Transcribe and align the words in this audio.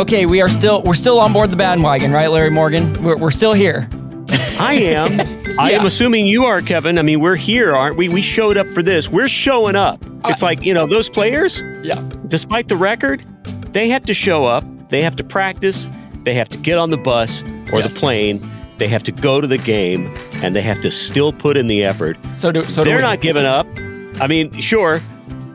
Okay, 0.00 0.24
we 0.24 0.40
are 0.40 0.48
still 0.48 0.80
we're 0.82 0.94
still 0.94 1.20
on 1.20 1.30
board 1.30 1.50
the 1.50 1.58
bandwagon, 1.58 2.10
right, 2.10 2.28
Larry 2.30 2.48
Morgan? 2.48 3.04
We're, 3.04 3.18
we're 3.18 3.30
still 3.30 3.52
here. 3.52 3.86
I 4.58 4.72
am. 4.80 5.20
I 5.58 5.72
am 5.72 5.84
assuming 5.84 6.26
you 6.26 6.44
are, 6.44 6.62
Kevin. 6.62 6.98
I 6.98 7.02
mean, 7.02 7.20
we're 7.20 7.36
here, 7.36 7.76
aren't 7.76 7.98
we? 7.98 8.08
We 8.08 8.22
showed 8.22 8.56
up 8.56 8.66
for 8.68 8.82
this. 8.82 9.10
We're 9.10 9.28
showing 9.28 9.76
up. 9.76 10.02
It's 10.24 10.40
like, 10.40 10.62
you 10.64 10.72
know, 10.72 10.86
those 10.86 11.10
players, 11.10 11.60
Yeah. 11.82 12.02
despite 12.28 12.68
the 12.68 12.76
record, 12.76 13.22
they 13.74 13.90
have 13.90 14.02
to 14.04 14.14
show 14.14 14.46
up. 14.46 14.64
They 14.88 15.02
have 15.02 15.16
to 15.16 15.24
practice. 15.24 15.86
They 16.24 16.32
have 16.32 16.48
to 16.48 16.56
get 16.56 16.78
on 16.78 16.88
the 16.88 16.96
bus 16.96 17.42
or 17.70 17.80
Yes. 17.80 17.92
the 17.92 18.00
plane. 18.00 18.40
They 18.78 18.88
have 18.88 19.02
to 19.02 19.12
go 19.12 19.42
to 19.42 19.46
the 19.46 19.58
game 19.58 20.14
and 20.42 20.56
they 20.56 20.62
have 20.62 20.80
to 20.80 20.90
still 20.90 21.30
put 21.30 21.58
in 21.58 21.66
the 21.66 21.84
effort. 21.84 22.16
So 22.36 22.50
do 22.50 22.64
so 22.64 22.84
they're 22.84 22.96
we. 22.96 23.02
not 23.02 23.20
giving 23.20 23.44
up. 23.44 23.66
I 24.18 24.26
mean, 24.28 24.50
sure, 24.62 25.02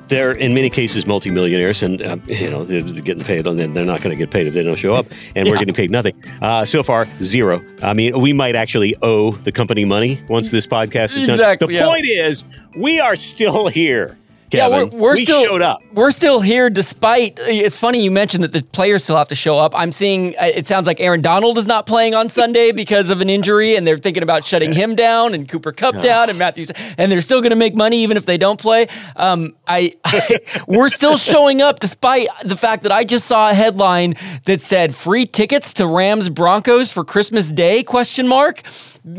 they're 0.08 0.32
in 0.32 0.54
many 0.54 0.70
cases 0.70 1.06
multimillionaires, 1.06 1.84
and 1.84 2.02
uh, 2.02 2.18
you 2.28 2.50
know 2.50 2.64
they're, 2.66 2.82
getting 2.82 3.24
paid, 3.24 3.48
and 3.48 3.60
they're 3.60 3.86
not 3.86 4.02
going 4.02 4.16
to 4.16 4.16
get 4.16 4.32
paid 4.32 4.48
if 4.48 4.54
they 4.54 4.64
don't 4.64 4.78
show 4.78 4.96
up, 4.96 5.06
and 5.36 5.48
we're 5.48 5.58
getting 5.58 5.74
paid 5.74 5.92
nothing. 5.92 6.22
Uh, 6.42 6.66
so 6.66 6.84
far, 6.84 7.08
zero. 7.22 7.64
I 7.82 7.94
mean, 7.94 8.20
we 8.20 8.34
might 8.34 8.56
actually 8.56 8.96
owe 9.02 9.32
the 9.32 9.52
company 9.52 9.86
money 9.86 10.20
once 10.30 10.52
this 10.52 10.68
podcast 10.68 11.16
is 11.16 11.22
done. 11.22 11.30
Exactly, 11.32 11.68
The 11.68 11.74
yeah. 11.74 11.86
point 11.86 12.06
is, 12.06 12.44
we 12.78 13.00
are 13.00 13.16
still 13.16 13.68
here. 13.68 14.18
Yeah, 14.52 14.68
we're, 14.70 14.86
we're 14.88 15.14
we 15.16 15.24
still 15.26 15.44
showed 15.44 15.62
up. 15.62 15.82
We're 15.94 16.12
still 16.12 16.40
here 16.40 16.70
despite. 16.70 17.40
It's 17.42 17.76
funny 17.76 18.04
you 18.04 18.12
mentioned 18.12 18.44
that 18.44 18.54
the 18.54 18.62
players 18.62 19.04
still 19.04 19.18
have 19.18 19.28
to 19.30 19.36
show 19.36 19.60
up. 19.60 19.74
I'm 19.76 19.92
seeing. 19.92 20.36
uh, 20.40 20.44
It 20.46 20.68
sounds 20.68 20.88
like 20.88 21.00
Aaron 21.02 21.22
Donald 21.22 21.58
is 21.58 21.68
not 21.68 21.86
playing 21.88 22.14
on 22.14 22.30
Sunday 22.30 22.72
because 22.72 23.10
of 23.10 23.22
an 23.22 23.30
injury, 23.30 23.76
and 23.76 23.86
they're 23.88 23.98
thinking 23.98 24.24
about 24.24 24.44
shutting 24.46 24.72
him 24.72 24.96
down 24.96 25.34
and 25.34 25.50
Cooper 25.50 25.72
Kupp 25.72 26.00
down 26.02 26.30
and 26.30 26.38
Matthews, 26.40 26.72
and 26.98 27.12
they're 27.12 27.22
still 27.22 27.42
going 27.42 27.50
to 27.52 27.56
make 27.58 27.76
money 27.76 28.04
even 28.04 28.18
if 28.18 28.26
they 28.26 28.38
don't 28.38 28.60
play. 28.60 28.88
Um, 29.16 29.56
I, 29.68 29.94
I 30.04 30.40
we're 30.68 30.90
still 30.90 31.18
showing 31.18 31.62
up 31.62 31.80
despite 31.80 32.28
the 32.44 32.56
fact 32.56 32.84
that 32.84 32.92
I 32.92 33.04
just 33.04 33.26
saw 33.26 33.50
a 33.50 33.54
headline 33.54 34.16
that 34.46 34.62
said 34.62 34.96
free 34.96 35.26
tickets 35.26 35.74
to 35.76 35.88
Rams 35.88 36.30
Broncos 36.30 36.92
for 36.92 37.04
Christmas 37.04 37.50
Day 37.52 37.84
question 37.84 38.28
mark 38.28 38.62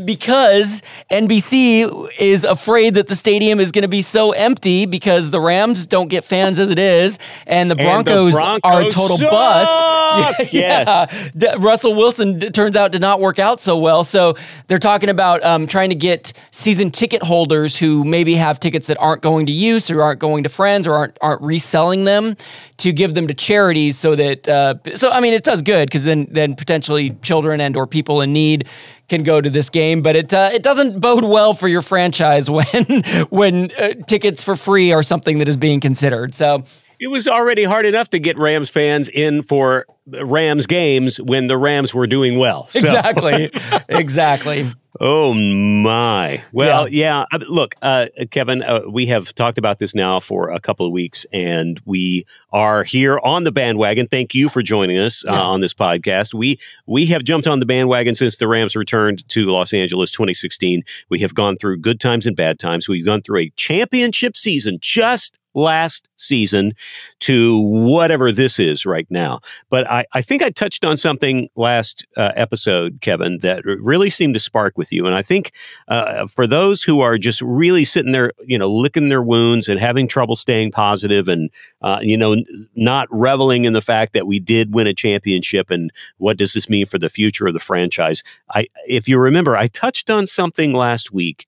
because 0.05 0.81
NBC 1.11 1.89
is 2.19 2.43
afraid 2.43 2.95
that 2.95 3.07
the 3.07 3.15
stadium 3.15 3.59
is 3.59 3.71
going 3.71 3.83
to 3.83 3.87
be 3.87 4.01
so 4.01 4.31
empty 4.31 4.85
because 4.85 5.29
the 5.29 5.39
Rams 5.39 5.87
don't 5.87 6.07
get 6.09 6.23
fans 6.25 6.59
as 6.59 6.69
it 6.69 6.79
is, 6.79 7.19
and 7.45 7.71
the 7.71 7.75
And 7.75 8.05
the 8.05 8.31
Broncos, 8.31 8.35
are 8.63 8.81
a 8.81 8.91
total 8.91 9.17
suck! 9.17 9.31
bust. 9.31 10.53
Yes. 10.53 11.31
D- 11.35 11.47
Russell 11.57 11.93
Wilson 11.95 12.39
turns 12.39 12.75
out 12.75 12.91
did 12.91 13.01
not 13.01 13.19
work 13.19 13.39
out 13.39 13.59
so 13.59 13.77
well. 13.77 14.03
So 14.03 14.35
they're 14.67 14.79
talking 14.79 15.09
about 15.09 15.43
um, 15.43 15.67
trying 15.67 15.89
to 15.89 15.95
get 15.95 16.33
season 16.51 16.89
ticket 16.91 17.23
holders 17.23 17.75
who 17.77 18.03
maybe 18.03 18.35
have 18.35 18.59
tickets 18.59 18.87
that 18.87 18.97
aren't 18.99 19.21
going 19.21 19.45
to 19.47 19.51
use 19.51 19.89
or 19.91 20.01
aren't 20.01 20.19
going 20.19 20.43
to 20.43 20.49
friends 20.49 20.87
or 20.87 20.93
aren't 20.95 21.17
aren't 21.21 21.41
reselling 21.41 22.05
them 22.05 22.35
to 22.77 22.91
give 22.91 23.13
them 23.13 23.27
to 23.27 23.33
charities 23.33 23.97
so 23.97 24.15
that 24.15 24.47
uh, 24.47 24.75
so 24.95 25.11
I 25.11 25.19
mean 25.19 25.33
it 25.33 25.43
does 25.43 25.61
good 25.61 25.87
because 25.89 26.05
then 26.05 26.27
then 26.31 26.55
potentially 26.55 27.11
children 27.21 27.59
and 27.61 27.75
or 27.75 27.85
people 27.87 28.21
in 28.21 28.33
need 28.33 28.67
can 29.07 29.23
go 29.23 29.39
to 29.41 29.49
this 29.49 29.69
game, 29.69 30.01
but 30.01 30.15
it 30.15 30.33
uh, 30.33 30.49
it 30.53 30.63
doesn't 30.63 30.99
bode 30.99 31.23
well 31.23 31.53
for 31.53 31.67
your 31.67 31.81
franchise 31.81 32.49
when 32.57 32.85
when 33.29 33.71
uh, 33.79 33.93
tickets 34.07 34.43
for 34.43 34.55
free 34.55 34.91
are 34.91 35.03
something 35.03 35.39
that 35.39 35.47
is 35.47 35.57
being 35.57 35.79
considered. 35.79 36.35
So 36.35 36.63
It 36.99 37.07
was 37.07 37.27
already 37.27 37.63
hard 37.63 37.85
enough 37.85 38.09
to 38.09 38.19
get 38.19 38.37
Rams 38.37 38.69
fans 38.69 39.07
in 39.09 39.41
for 39.43 39.85
Rams 40.07 40.65
games 40.67 41.19
when 41.21 41.47
the 41.47 41.57
Rams 41.57 41.93
were 41.93 42.07
doing 42.07 42.37
well. 42.37 42.67
So- 42.69 42.79
exactly, 42.79 43.51
exactly. 43.89 44.65
Oh 44.99 45.33
my! 45.33 46.43
Well, 46.51 46.87
yeah. 46.87 47.25
uh, 47.31 47.39
look, 47.49 47.75
uh, 47.81 48.07
Kevin, 48.31 48.63
uh, 48.63 48.81
we 48.89 49.05
have 49.07 49.33
talked 49.35 49.57
about 49.57 49.79
this 49.79 49.93
now 49.93 50.19
for 50.19 50.49
a 50.49 50.59
couple 50.59 50.85
of 50.85 50.91
weeks, 50.91 51.25
and 51.31 51.79
we 51.85 52.25
are 52.51 52.83
here 52.83 53.19
on 53.23 53.43
the 53.43 53.51
bandwagon. 53.51 54.07
Thank 54.07 54.33
you 54.33 54.49
for 54.49 54.61
joining 54.63 54.97
us 54.97 55.23
uh, 55.25 55.33
Yeah. 55.33 55.41
on 55.41 55.61
this 55.61 55.73
podcast. 55.73 56.33
We 56.33 56.59
we 56.87 57.05
have 57.07 57.23
jumped 57.23 57.47
on 57.47 57.59
the 57.59 57.65
bandwagon 57.65 58.15
since 58.15 58.37
the 58.37 58.47
Rams 58.47 58.75
returned 58.75 59.27
to 59.29 59.45
Los 59.45 59.73
Angeles 59.73 60.09
2016. 60.11 60.83
We 61.09 61.19
have 61.19 61.35
gone 61.35 61.57
through 61.57 61.77
good 61.77 61.99
times 61.99 62.25
and 62.25 62.35
bad 62.35 62.57
times. 62.57 62.89
We've 62.89 63.05
gone 63.05 63.21
through 63.21 63.39
a 63.41 63.49
championship 63.55 64.35
season 64.35 64.79
just 64.81 65.36
last 65.57 66.07
season 66.17 66.73
to 67.19 67.57
whatever 67.59 68.31
this 68.31 68.59
is 68.59 68.85
right 68.85 69.07
now. 69.09 69.39
But 69.69 69.89
I, 69.89 70.05
I 70.13 70.21
think 70.21 70.43
I 70.43 70.51
touched 70.51 70.85
on 70.85 70.97
something 70.97 71.49
last 71.55 72.05
uh, 72.15 72.31
episode, 72.35 72.99
Kevin, 73.01 73.39
that 73.39 73.65
really 73.65 74.11
seemed 74.11 74.35
to 74.35 74.39
spark 74.39 74.77
with 74.77 74.93
you. 74.93 75.07
And 75.07 75.15
I 75.15 75.23
think 75.23 75.51
uh, 75.87 76.27
for 76.27 76.45
those 76.45 76.83
who 76.83 77.01
are 77.01 77.17
just 77.17 77.41
really 77.41 77.83
sitting 77.83 78.11
there, 78.11 78.33
you 78.45 78.57
know, 78.57 78.71
licking 78.71 79.09
their 79.09 79.23
wounds 79.23 79.67
and 79.67 79.79
having 79.79 80.07
trouble 80.07 80.35
staying 80.35 80.71
positive 80.71 81.27
and, 81.27 81.49
uh, 81.81 81.99
you 82.01 82.17
know, 82.17 82.35
not 82.75 83.07
reveling 83.09 83.65
in 83.65 83.73
the 83.73 83.81
fact 83.81 84.13
that 84.13 84.27
we 84.27 84.39
did 84.39 84.75
win 84.75 84.85
a 84.85 84.93
championship 84.93 85.71
and 85.71 85.91
what 86.17 86.37
does 86.37 86.53
this 86.53 86.69
mean 86.69 86.85
for 86.85 86.99
the 86.99 87.09
future 87.09 87.47
of 87.47 87.53
the 87.53 87.59
franchise? 87.59 88.21
I, 88.53 88.67
if 88.87 89.07
you 89.07 89.17
remember, 89.17 89.57
I 89.57 89.67
touched 89.67 90.11
on 90.11 90.27
something 90.27 90.73
last 90.73 91.11
week 91.11 91.47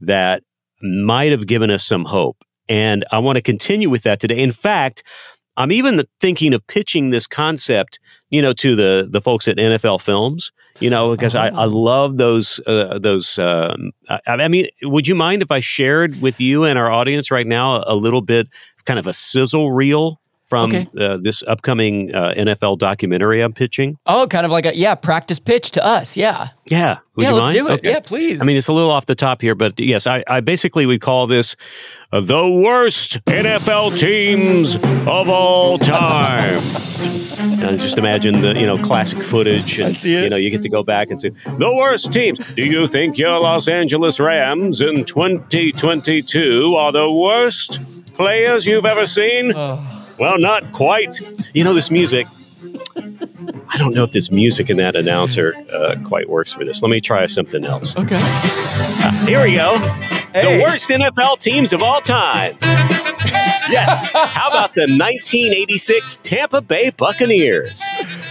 that 0.00 0.44
might 0.80 1.32
have 1.32 1.48
given 1.48 1.70
us 1.70 1.84
some 1.84 2.04
hope. 2.04 2.44
And 2.68 3.04
I 3.10 3.18
want 3.18 3.36
to 3.36 3.42
continue 3.42 3.90
with 3.90 4.02
that 4.02 4.20
today. 4.20 4.38
In 4.38 4.52
fact, 4.52 5.02
I'm 5.56 5.72
even 5.72 6.04
thinking 6.20 6.54
of 6.54 6.66
pitching 6.68 7.10
this 7.10 7.26
concept, 7.26 7.98
you 8.30 8.40
know, 8.40 8.52
to 8.54 8.76
the 8.76 9.08
the 9.10 9.20
folks 9.20 9.48
at 9.48 9.56
NFL 9.56 10.00
Films. 10.00 10.52
You 10.80 10.90
know, 10.90 11.10
because 11.10 11.34
I, 11.34 11.48
I 11.48 11.64
love 11.64 12.18
those 12.18 12.60
uh, 12.64 13.00
those. 13.00 13.36
Um, 13.36 13.90
I, 14.08 14.20
I 14.28 14.48
mean, 14.48 14.68
would 14.82 15.08
you 15.08 15.16
mind 15.16 15.42
if 15.42 15.50
I 15.50 15.58
shared 15.58 16.22
with 16.22 16.40
you 16.40 16.62
and 16.62 16.78
our 16.78 16.88
audience 16.88 17.32
right 17.32 17.46
now 17.46 17.82
a 17.84 17.96
little 17.96 18.20
bit, 18.20 18.46
kind 18.84 18.98
of 19.00 19.08
a 19.08 19.12
sizzle 19.12 19.72
reel 19.72 20.20
from 20.48 20.70
Okay. 20.74 20.88
uh, 20.98 21.18
this 21.20 21.42
upcoming 21.46 22.14
uh, 22.14 22.32
NFL 22.36 22.78
documentary 22.78 23.40
I'm 23.42 23.52
pitching? 23.52 23.98
Oh, 24.06 24.26
kind 24.28 24.44
of 24.46 24.50
like 24.50 24.64
a 24.66 24.76
yeah 24.76 24.94
practice 24.94 25.38
pitch 25.38 25.70
to 25.72 25.84
us. 25.84 26.16
Yeah, 26.16 26.48
Yeah, 26.66 26.98
would 27.16 27.22
yeah. 27.24 27.32
Let's 27.32 27.44
mind? 27.46 27.54
do 27.54 27.68
it. 27.68 27.72
Okay. 27.80 27.90
Yeah, 27.90 28.00
please. 28.00 28.40
I 28.42 28.44
mean, 28.44 28.56
it's 28.56 28.68
a 28.68 28.72
little 28.72 28.90
off 28.90 29.06
the 29.06 29.14
top 29.14 29.42
here, 29.42 29.54
but 29.54 29.78
yes, 29.78 30.06
I, 30.06 30.24
I 30.26 30.40
basically 30.40 30.86
would 30.86 31.00
call 31.02 31.26
this 31.26 31.54
uh, 32.12 32.20
the 32.20 32.48
worst 32.48 33.22
NFL 33.26 33.98
teams 33.98 34.76
of 35.06 35.28
all 35.28 35.78
time. 35.78 36.62
Uh, 37.58 37.72
just 37.76 37.98
imagine 37.98 38.40
the 38.40 38.54
you 38.58 38.66
know 38.66 38.78
classic 38.78 39.20
footage, 39.22 39.78
and 39.80 39.96
see 39.96 40.14
it. 40.14 40.22
you 40.24 40.30
know 40.30 40.36
you 40.36 40.48
get 40.48 40.62
to 40.62 40.68
go 40.68 40.82
back 40.84 41.10
and 41.10 41.20
see 41.20 41.28
the 41.58 41.72
worst 41.74 42.12
teams. 42.12 42.38
Do 42.54 42.64
you 42.64 42.86
think 42.86 43.18
your 43.18 43.38
Los 43.40 43.66
Angeles 43.68 44.20
Rams 44.20 44.80
in 44.80 45.04
2022 45.04 46.74
are 46.76 46.92
the 46.92 47.10
worst 47.10 47.80
players 48.14 48.64
you've 48.66 48.86
ever 48.86 49.06
seen? 49.06 49.52
Well, 50.18 50.38
not 50.38 50.72
quite. 50.72 51.18
You 51.54 51.64
know 51.64 51.74
this 51.74 51.90
music. 51.90 52.26
I 53.68 53.78
don't 53.78 53.94
know 53.94 54.02
if 54.02 54.12
this 54.12 54.30
music 54.30 54.68
and 54.68 54.78
that 54.80 54.96
announcer 54.96 55.54
uh, 55.72 55.94
quite 56.04 56.28
works 56.28 56.52
for 56.52 56.64
this. 56.64 56.82
Let 56.82 56.90
me 56.90 57.00
try 57.00 57.26
something 57.26 57.64
else. 57.64 57.96
okay. 57.96 58.18
Here 59.26 59.42
we 59.42 59.54
go. 59.54 59.78
Hey. 60.32 60.58
The 60.58 60.62
worst 60.62 60.90
NFL 60.90 61.40
teams 61.40 61.72
of 61.72 61.82
all 61.82 62.00
time. 62.00 62.54
Yes. 63.70 64.10
How 64.12 64.48
about 64.48 64.74
the 64.74 64.82
1986 64.82 66.18
Tampa 66.22 66.62
Bay 66.62 66.90
Buccaneers? 66.90 67.82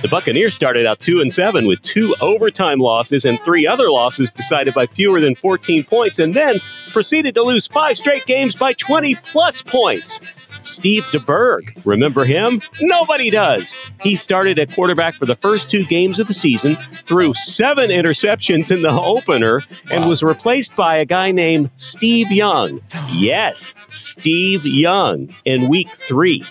The 0.01 0.07
Buccaneers 0.07 0.56
started 0.56 0.88
out 0.88 1.00
2 1.00 1.22
and 1.22 1.31
7 1.31 1.68
with 1.68 1.81
two 1.83 2.16
overtime 2.22 2.80
losses 2.80 3.24
and 3.24 3.40
three 3.44 3.68
other 3.68 3.90
losses 3.92 4.31
decided 4.31 4.74
by 4.74 4.88
fewer 4.88 5.22
than 5.22 5.36
14 5.36 5.83
points 5.83 6.18
and 6.18 6.33
then 6.33 6.60
proceeded 6.92 7.36
to 7.36 7.44
lose 7.44 7.68
five 7.68 7.98
straight 7.98 8.25
games 8.25 8.56
by 8.56 8.74
20 8.74 9.13
plus 9.16 9.62
points. 9.62 10.19
Steve 10.68 11.04
DeBerg, 11.06 11.86
remember 11.86 12.25
him? 12.25 12.62
Nobody 12.81 13.30
does. 13.30 13.75
He 14.02 14.16
started 14.16 14.60
at 14.60 14.72
quarterback 14.74 15.16
for 15.16 15.25
the 15.25 15.36
first 15.36 15.69
two 15.69 15.86
games 15.86 16.19
of 16.19 16.28
the 16.28 16.34
season, 16.34 16.78
threw 17.06 17.34
seven 17.34 17.90
interceptions 17.90 18.69
in 18.75 18.81
the 18.81 18.92
opener, 18.92 19.62
and 19.90 20.08
was 20.08 20.22
replaced 20.24 20.75
by 20.75 20.98
a 20.98 21.06
guy 21.06 21.31
named 21.31 21.72
Steve 21.75 22.31
Young. 22.31 22.81
Yes, 23.12 23.74
Steve 23.90 24.66
Young 24.66 25.30
in 25.46 25.68
week 25.69 25.90
three. 25.94 26.44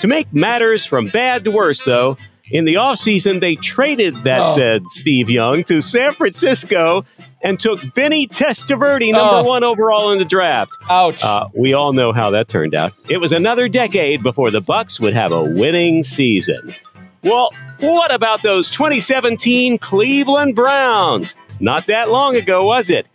To 0.00 0.06
make 0.08 0.32
matters 0.32 0.84
from 0.86 1.06
bad 1.08 1.44
to 1.44 1.50
worse, 1.50 1.82
though, 1.82 2.16
in 2.50 2.66
the 2.66 2.74
offseason, 2.74 3.40
they 3.40 3.54
traded 3.56 4.14
that 4.24 4.42
Oh. 4.42 4.54
said 4.56 4.82
Steve 4.90 5.30
Young 5.30 5.64
to 5.64 5.80
San 5.80 6.12
Francisco 6.12 7.04
and 7.44 7.60
took 7.60 7.80
Vinny 7.94 8.26
Testaverde, 8.26 9.12
number 9.12 9.36
Oh. 9.36 9.44
one 9.44 9.62
overall 9.62 10.10
in 10.12 10.18
the 10.18 10.24
draft. 10.24 10.72
Ouch. 10.90 11.22
Uh, 11.22 11.46
we 11.54 11.74
all 11.74 11.92
know 11.92 12.12
how 12.12 12.30
that 12.30 12.48
turned 12.48 12.74
out. 12.74 12.92
It 13.08 13.18
was 13.18 13.30
another 13.32 13.68
decade 13.68 14.22
before 14.22 14.50
the 14.50 14.62
Bucs 14.62 14.98
would 14.98 15.12
have 15.14 15.30
a 15.30 15.42
winning 15.44 16.02
season. 16.02 16.74
Well, 17.22 17.50
what 17.80 18.12
about 18.12 18.42
those 18.42 18.70
2017 18.70 19.78
Cleveland 19.78 20.56
Browns? 20.56 21.34
Not 21.60 21.86
that 21.86 22.10
long 22.10 22.34
ago, 22.34 22.66
was 22.66 22.90
it? 22.90 23.06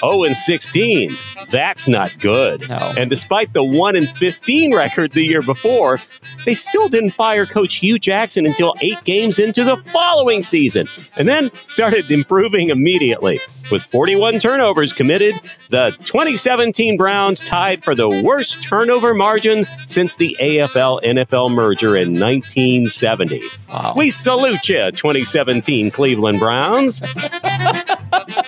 0 0.00 0.22
and 0.24 0.36
16. 0.36 1.18
That's 1.50 1.88
not 1.88 2.16
good. 2.20 2.66
No. 2.68 2.92
And 2.96 3.10
despite 3.10 3.52
the 3.52 3.64
1 3.64 3.96
and 3.96 4.08
15 4.18 4.74
record 4.74 5.12
the 5.12 5.24
year 5.24 5.42
before, 5.42 5.98
they 6.46 6.54
still 6.54 6.88
didn't 6.88 7.10
fire 7.10 7.44
coach 7.46 7.74
Hue 7.76 7.98
Jackson 7.98 8.46
until 8.46 8.74
8 8.80 9.02
games 9.04 9.38
into 9.38 9.64
the 9.64 9.76
following 9.92 10.42
season 10.42 10.88
and 11.16 11.28
then 11.28 11.50
started 11.66 12.10
improving 12.10 12.70
immediately. 12.70 13.40
With 13.70 13.84
41 13.84 14.40
turnovers 14.40 14.92
committed, 14.92 15.34
the 15.68 15.90
2017 16.00 16.96
Browns 16.96 17.40
tied 17.40 17.84
for 17.84 17.94
the 17.94 18.08
worst 18.08 18.62
turnover 18.62 19.14
margin 19.14 19.64
since 19.86 20.16
the 20.16 20.36
AFL 20.40 21.02
NFL 21.02 21.52
merger 21.52 21.96
in 21.96 22.18
1970. 22.18 23.42
Wow. 23.68 23.94
We 23.96 24.10
salute 24.10 24.68
you, 24.68 24.90
2017 24.90 25.90
Cleveland 25.92 26.40
Browns. 26.40 27.00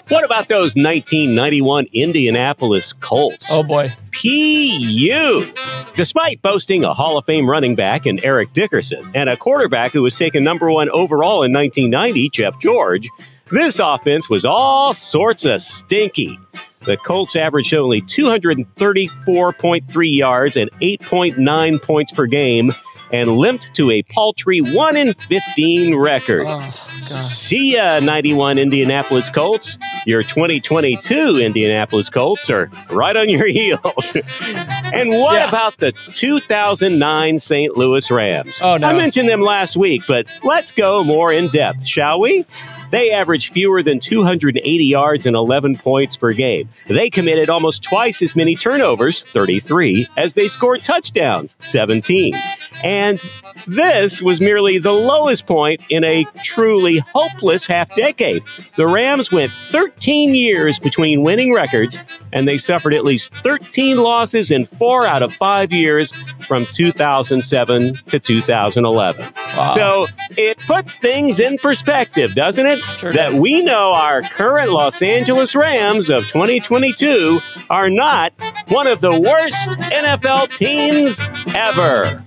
what 0.08 0.24
about 0.24 0.48
those 0.48 0.74
1991 0.74 1.86
Indianapolis 1.92 2.92
Colts? 2.92 3.48
oh 3.52 3.62
boy. 3.62 3.92
PU. 4.10 5.46
Despite 5.94 6.42
boasting 6.42 6.84
a 6.84 6.94
Hall 6.94 7.18
of 7.18 7.24
Fame 7.26 7.48
running 7.48 7.74
back 7.74 8.06
in 8.06 8.22
Eric 8.24 8.52
Dickerson 8.52 9.10
and 9.14 9.28
a 9.28 9.36
quarterback 9.36 9.92
who 9.92 10.02
was 10.02 10.14
taken 10.14 10.42
number 10.42 10.70
one 10.70 10.88
overall 10.90 11.42
in 11.44 11.52
1990, 11.52 12.30
Jeff 12.30 12.58
George, 12.60 13.08
this 13.52 13.78
offense 13.78 14.28
was 14.28 14.44
all 14.44 14.92
sorts 14.94 15.44
of 15.44 15.60
stinky. 15.60 16.36
The 16.80 16.96
Colts 16.96 17.36
averaged 17.36 17.72
only 17.74 18.02
234.3 18.02 20.16
yards 20.16 20.56
and 20.56 20.70
8.9 20.80 21.82
points 21.82 22.10
per 22.12 22.26
game 22.26 22.72
and 23.12 23.36
limped 23.36 23.72
to 23.76 23.90
a 23.90 24.02
paltry 24.04 24.60
1 24.60 24.96
in 24.96 25.12
15 25.14 25.94
record. 25.96 26.46
Oh, 26.48 26.88
See 26.98 27.74
ya, 27.76 28.00
91 28.00 28.58
Indianapolis 28.58 29.28
Colts. 29.28 29.76
Your 30.06 30.22
2022 30.22 31.38
Indianapolis 31.38 32.08
Colts 32.08 32.48
are 32.48 32.70
right 32.90 33.14
on 33.16 33.28
your 33.28 33.46
heels. 33.58 34.16
and 34.16 35.10
what 35.10 35.34
Yeah. 35.34 35.48
about 35.48 35.76
the 35.76 35.92
2009 36.14 37.38
St. 37.38 37.76
Louis 37.76 38.10
Rams? 38.10 38.60
Oh, 38.62 38.78
no. 38.78 38.88
I 38.88 38.94
mentioned 38.96 39.28
them 39.28 39.42
last 39.42 39.76
week, 39.76 40.02
but 40.08 40.26
let's 40.42 40.72
go 40.72 41.04
more 41.04 41.30
in 41.32 41.48
depth, 41.48 41.84
shall 41.86 42.18
we? 42.20 42.46
They 42.92 43.10
averaged 43.10 43.54
fewer 43.54 43.82
than 43.82 44.00
280 44.00 44.84
yards 44.84 45.24
and 45.24 45.34
11 45.34 45.76
points 45.76 46.16
per 46.16 46.34
game. 46.34 46.68
They 46.86 47.08
committed 47.08 47.48
almost 47.48 47.82
twice 47.82 48.20
as 48.20 48.36
many 48.36 48.54
turnovers, 48.54 49.26
33, 49.28 50.06
as 50.18 50.34
they 50.34 50.46
scored 50.46 50.84
touchdowns, 50.84 51.56
17. 51.60 52.34
And 52.84 53.18
this 53.66 54.20
was 54.20 54.40
merely 54.42 54.78
the 54.78 54.92
lowest 54.92 55.46
point 55.46 55.80
in 55.88 56.04
a 56.04 56.26
truly 56.42 56.98
hopeless 57.14 57.66
half 57.66 57.94
decade. 57.94 58.42
The 58.76 58.86
Rams 58.86 59.32
went 59.32 59.52
13 59.68 60.34
years 60.34 60.78
between 60.78 61.22
winning 61.22 61.54
records, 61.54 61.98
and 62.32 62.46
they 62.46 62.58
suffered 62.58 62.92
at 62.92 63.04
least 63.04 63.34
13 63.36 63.98
losses 63.98 64.50
in 64.50 64.66
four 64.66 65.06
out 65.06 65.22
of 65.22 65.32
five 65.32 65.72
years 65.72 66.12
from 66.46 66.66
2007 66.72 67.98
to 68.06 68.20
2011. 68.20 69.32
Wow. 69.56 69.66
So 69.66 70.06
it 70.36 70.58
puts 70.66 70.98
things 70.98 71.40
in 71.40 71.58
perspective, 71.58 72.34
doesn't 72.34 72.66
it? 72.66 72.81
Sure 72.98 73.12
that 73.12 73.30
does. 73.30 73.40
we 73.40 73.62
know 73.62 73.92
our 73.92 74.22
current 74.22 74.70
Los 74.70 75.02
Angeles 75.02 75.54
Rams 75.54 76.10
of 76.10 76.26
2022 76.26 77.40
are 77.70 77.90
not 77.90 78.32
one 78.68 78.86
of 78.86 79.00
the 79.00 79.10
worst 79.10 79.78
NFL 79.78 80.54
teams 80.54 81.20
ever. 81.54 82.24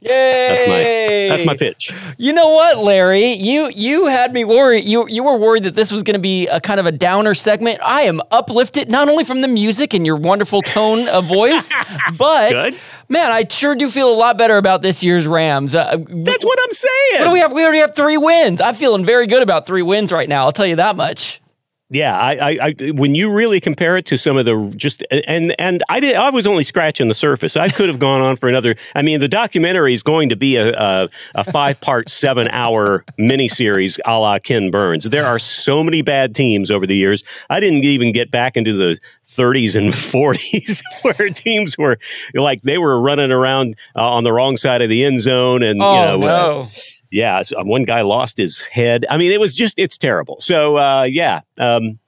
Yay! 0.00 0.08
That's 0.48 0.68
my 0.68 1.36
that's 1.36 1.46
my 1.46 1.56
pitch. 1.56 1.92
You 2.16 2.32
know 2.32 2.50
what, 2.50 2.78
Larry? 2.78 3.32
You 3.32 3.70
you 3.74 4.06
had 4.06 4.32
me 4.32 4.44
worried. 4.44 4.84
You 4.84 5.08
you 5.08 5.24
were 5.24 5.36
worried 5.36 5.64
that 5.64 5.74
this 5.74 5.90
was 5.90 6.02
going 6.04 6.14
to 6.14 6.20
be 6.20 6.46
a 6.48 6.60
kind 6.60 6.78
of 6.78 6.86
a 6.86 6.92
downer 6.92 7.34
segment. 7.34 7.80
I 7.82 8.02
am 8.02 8.20
uplifted 8.30 8.88
not 8.88 9.08
only 9.08 9.24
from 9.24 9.40
the 9.40 9.48
music 9.48 9.94
and 9.94 10.06
your 10.06 10.16
wonderful 10.16 10.62
tone 10.62 11.08
of 11.08 11.24
voice, 11.24 11.72
but 12.18 12.52
Good. 12.52 12.76
Man, 13.08 13.32
I 13.32 13.44
sure 13.48 13.74
do 13.74 13.90
feel 13.90 14.10
a 14.12 14.16
lot 14.16 14.38
better 14.38 14.56
about 14.56 14.82
this 14.82 15.02
year's 15.02 15.26
Rams. 15.26 15.74
Uh, 15.74 15.96
That's 16.08 16.44
what 16.44 16.58
I'm 16.62 16.72
saying. 16.72 17.20
what 17.20 17.24
do 17.24 17.32
we 17.32 17.38
have? 17.40 17.52
We 17.52 17.62
already 17.62 17.78
have 17.80 17.94
three 17.94 18.16
wins. 18.16 18.60
I'm 18.60 18.74
feeling 18.74 19.04
very 19.04 19.26
good 19.26 19.42
about 19.42 19.66
three 19.66 19.82
wins 19.82 20.12
right 20.12 20.28
now. 20.28 20.44
I'll 20.44 20.52
tell 20.52 20.66
you 20.66 20.76
that 20.76 20.96
much. 20.96 21.40
Yeah, 21.88 22.18
I, 22.18 22.32
I, 22.32 22.58
I, 22.80 22.90
when 22.90 23.14
you 23.14 23.32
really 23.32 23.60
compare 23.60 23.96
it 23.96 24.06
to 24.06 24.18
some 24.18 24.36
of 24.36 24.44
the 24.44 24.72
just 24.76 25.04
and 25.12 25.54
and 25.56 25.84
I 25.88 26.00
did, 26.00 26.16
I 26.16 26.30
was 26.30 26.44
only 26.44 26.64
scratching 26.64 27.06
the 27.06 27.14
surface. 27.14 27.56
I 27.56 27.68
could 27.68 27.88
have 27.88 28.00
gone 28.00 28.20
on 28.20 28.34
for 28.34 28.48
another. 28.48 28.74
I 28.96 29.02
mean, 29.02 29.20
the 29.20 29.28
documentary 29.28 29.94
is 29.94 30.02
going 30.02 30.30
to 30.30 30.36
be 30.36 30.56
a 30.56 30.72
a, 30.76 31.08
a 31.36 31.44
five 31.44 31.80
part, 31.80 32.08
seven 32.10 32.48
hour 32.48 33.04
miniseries, 33.20 34.00
a 34.04 34.18
la 34.18 34.40
Ken 34.40 34.72
Burns. 34.72 35.04
There 35.04 35.26
are 35.26 35.38
so 35.38 35.84
many 35.84 36.02
bad 36.02 36.34
teams 36.34 36.72
over 36.72 36.88
the 36.88 36.96
years. 36.96 37.22
I 37.50 37.60
didn't 37.60 37.84
even 37.84 38.10
get 38.10 38.32
back 38.32 38.56
into 38.56 38.72
the 38.72 38.98
30s 39.24 39.76
and 39.76 39.92
40s 39.92 40.82
where 41.02 41.30
teams 41.30 41.78
were 41.78 41.98
like 42.34 42.62
they 42.62 42.78
were 42.78 43.00
running 43.00 43.30
around 43.30 43.76
uh, 43.94 44.10
on 44.10 44.24
the 44.24 44.32
wrong 44.32 44.56
side 44.56 44.82
of 44.82 44.88
the 44.88 45.04
end 45.04 45.20
zone, 45.20 45.62
and 45.62 45.80
Oh 45.80 45.94
you 45.94 46.00
know. 46.00 46.14
uh, 46.14 46.26
no! 46.26 46.68
Yeah, 47.10 47.42
so 47.42 47.62
one 47.62 47.84
guy 47.84 48.02
lost 48.02 48.36
his 48.36 48.60
head. 48.60 49.06
I 49.08 49.16
mean, 49.16 49.32
it 49.32 49.40
was 49.40 49.54
just 49.54 49.78
it's 49.78 49.98
terrible. 49.98 50.36
So 50.40 50.76
uh, 50.76 51.02
yeah, 51.02 51.40
um, 51.58 51.98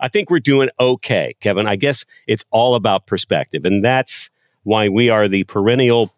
I 0.00 0.08
think 0.08 0.30
we're 0.30 0.40
doing 0.40 0.68
okay, 0.78 1.34
Kevin. 1.40 1.66
I 1.66 1.76
guess 1.76 2.04
it's 2.26 2.44
all 2.50 2.74
about 2.74 3.06
perspective, 3.06 3.64
and 3.64 3.84
that's 3.84 4.30
why 4.62 4.88
we 4.88 5.10
are 5.10 5.28
the 5.28 5.44
perennial 5.44 6.12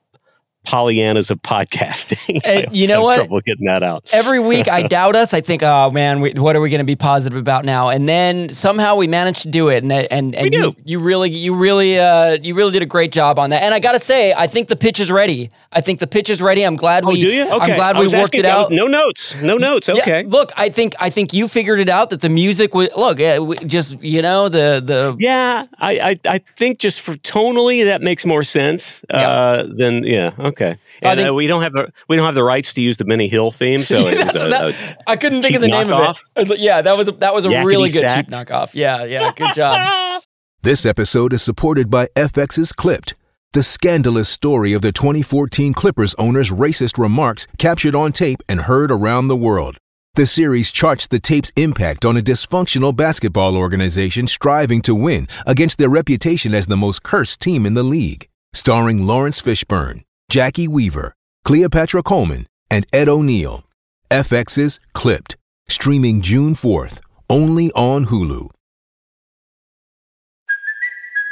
Pollyannas 0.68 1.30
of 1.30 1.40
podcasting. 1.42 2.40
And 2.48 2.74
you 2.76 2.88
know 2.88 3.02
what? 3.02 3.16
Trouble 3.16 3.40
getting 3.40 3.66
that 3.66 3.82
out. 3.82 4.04
Every 4.12 4.38
week 4.38 4.68
I 4.68 4.82
doubt 4.98 5.16
us. 5.16 5.34
I 5.34 5.40
think, 5.40 5.62
oh 5.62 5.90
man, 5.90 6.20
we, 6.20 6.32
what 6.32 6.56
are 6.56 6.60
we 6.60 6.70
going 6.70 6.78
to 6.80 6.84
be 6.84 6.96
positive 6.96 7.38
about 7.38 7.64
now? 7.64 7.88
And 7.88 8.08
then 8.08 8.52
somehow 8.52 8.94
we 8.96 9.06
managed 9.08 9.42
to 9.42 9.48
do 9.48 9.68
it. 9.68 9.82
And 9.82 9.92
and, 9.92 10.34
and 10.34 10.50
We 10.50 10.56
you, 10.56 10.72
do. 10.72 10.76
you 10.84 10.98
really 11.00 11.30
you 11.30 11.54
really 11.54 11.98
uh, 11.98 12.38
you 12.42 12.54
really 12.54 12.72
did 12.72 12.82
a 12.82 12.86
great 12.86 13.12
job 13.12 13.38
on 13.38 13.50
that. 13.50 13.62
And 13.62 13.74
I 13.74 13.80
got 13.80 13.92
to 13.92 13.98
say, 13.98 14.32
I 14.34 14.46
think 14.46 14.68
the 14.68 14.76
pitch 14.76 15.00
is 15.00 15.10
ready. 15.10 15.50
I 15.72 15.80
think 15.80 16.00
the 16.00 16.06
pitch 16.06 16.28
is 16.30 16.40
ready. 16.42 16.62
I'm 16.64 16.76
glad 16.76 17.04
Oh, 17.04 17.08
we. 17.12 17.20
do 17.20 17.28
you? 17.28 17.44
Okay. 17.44 17.54
I'm 17.72 17.76
glad 17.76 17.96
we 17.96 18.02
worked 18.04 18.14
asking- 18.14 18.40
it 18.40 18.46
I 18.46 18.56
was- 18.58 18.66
out. 18.66 18.72
no 18.72 18.86
notes. 18.86 19.34
No 19.42 19.56
notes. 19.56 19.88
Yeah, 19.88 19.94
Okay. 20.02 20.22
look, 20.24 20.52
I 20.56 20.68
think 20.70 20.94
I 21.00 21.10
think 21.10 21.32
you 21.32 21.48
figured 21.48 21.80
it 21.80 21.88
out 21.88 22.10
that 22.10 22.20
the 22.20 22.28
music 22.28 22.74
was 22.74 22.88
look 22.96 23.18
we- 23.18 23.56
just 23.66 24.00
you 24.02 24.22
know 24.22 24.48
the 24.48 24.82
the 24.84 25.16
Yeah, 25.18 25.66
I, 25.78 25.92
I 26.10 26.34
I 26.34 26.38
think 26.56 26.78
just 26.78 27.00
for 27.00 27.14
tonally 27.16 27.84
that 27.84 28.00
makes 28.02 28.24
more 28.26 28.42
sense 28.44 29.02
uh, 29.10 29.64
than 29.78 30.04
yeah 30.04 30.32
okay. 30.38 30.57
So 30.58 31.08
I 31.08 31.12
and 31.12 31.18
think- 31.20 31.30
uh, 31.30 31.34
we 31.34 31.46
don't 31.46 31.62
have 31.62 31.72
the 31.72 31.92
we 32.08 32.16
don't 32.16 32.26
have 32.26 32.34
the 32.34 32.44
rights 32.44 32.74
to 32.74 32.80
use 32.80 32.96
the 32.96 33.04
Benny 33.04 33.28
Hill 33.28 33.50
theme, 33.50 33.84
so 33.84 33.96
it 33.98 34.04
was 34.04 34.16
That's- 34.34 34.44
a, 34.44 34.48
that- 34.48 34.98
a 35.06 35.10
I 35.10 35.16
couldn't 35.16 35.42
think 35.42 35.54
of 35.56 35.62
the 35.62 35.68
name 35.68 35.86
knockoff. 35.88 36.08
of 36.10 36.16
it. 36.16 36.22
I 36.36 36.40
was 36.40 36.48
like, 36.50 36.58
yeah, 36.60 36.82
that 36.82 36.96
was 36.96 37.08
a, 37.08 37.12
that 37.12 37.32
was 37.34 37.44
a 37.46 37.48
Yakety 37.48 37.64
really 37.66 37.90
good 37.90 38.02
cheap 38.14 38.30
sax. 38.30 38.34
knockoff. 38.34 38.70
Yeah, 38.74 39.04
yeah, 39.04 39.32
good 39.36 39.54
job. 39.54 40.22
This 40.62 40.84
episode 40.84 41.32
is 41.32 41.40
supported 41.42 41.88
by 41.88 42.08
FX's 42.16 42.72
Clipped, 42.72 43.14
the 43.52 43.62
scandalous 43.62 44.28
story 44.28 44.72
of 44.72 44.82
the 44.82 44.90
2014 44.90 45.72
Clippers 45.72 46.14
owner's 46.18 46.50
racist 46.50 46.98
remarks 46.98 47.46
captured 47.58 47.94
on 47.94 48.10
tape 48.10 48.40
and 48.48 48.62
heard 48.62 48.90
around 48.90 49.28
the 49.28 49.36
world. 49.36 49.76
The 50.14 50.26
series 50.26 50.72
charts 50.72 51.06
the 51.06 51.20
tape's 51.20 51.52
impact 51.54 52.04
on 52.04 52.16
a 52.16 52.20
dysfunctional 52.20 52.94
basketball 52.94 53.56
organization 53.56 54.26
striving 54.26 54.82
to 54.82 54.96
win 54.96 55.28
against 55.46 55.78
their 55.78 55.88
reputation 55.88 56.52
as 56.54 56.66
the 56.66 56.76
most 56.76 57.04
cursed 57.04 57.40
team 57.40 57.64
in 57.64 57.74
the 57.74 57.84
league. 57.84 58.26
Starring 58.52 59.06
Laurence 59.06 59.40
Fishburne, 59.40 60.02
Jacki 60.30 60.68
Weaver, 60.68 61.14
Cleopatra 61.44 62.02
Coleman, 62.02 62.46
and 62.70 62.86
Ed 62.92 63.08
O'Neill. 63.08 63.64
FX's 64.10 64.78
Clipped, 64.92 65.36
streaming 65.68 66.20
June 66.20 66.52
4th, 66.52 67.00
only 67.30 67.72
on 67.72 68.06
Hulu. 68.06 68.50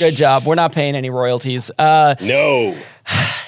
Good 0.00 0.16
job. 0.16 0.44
We're 0.46 0.54
not 0.54 0.72
paying 0.72 0.94
any 0.96 1.10
royalties. 1.10 1.70
Uh, 1.78 2.14
no. 2.22 2.74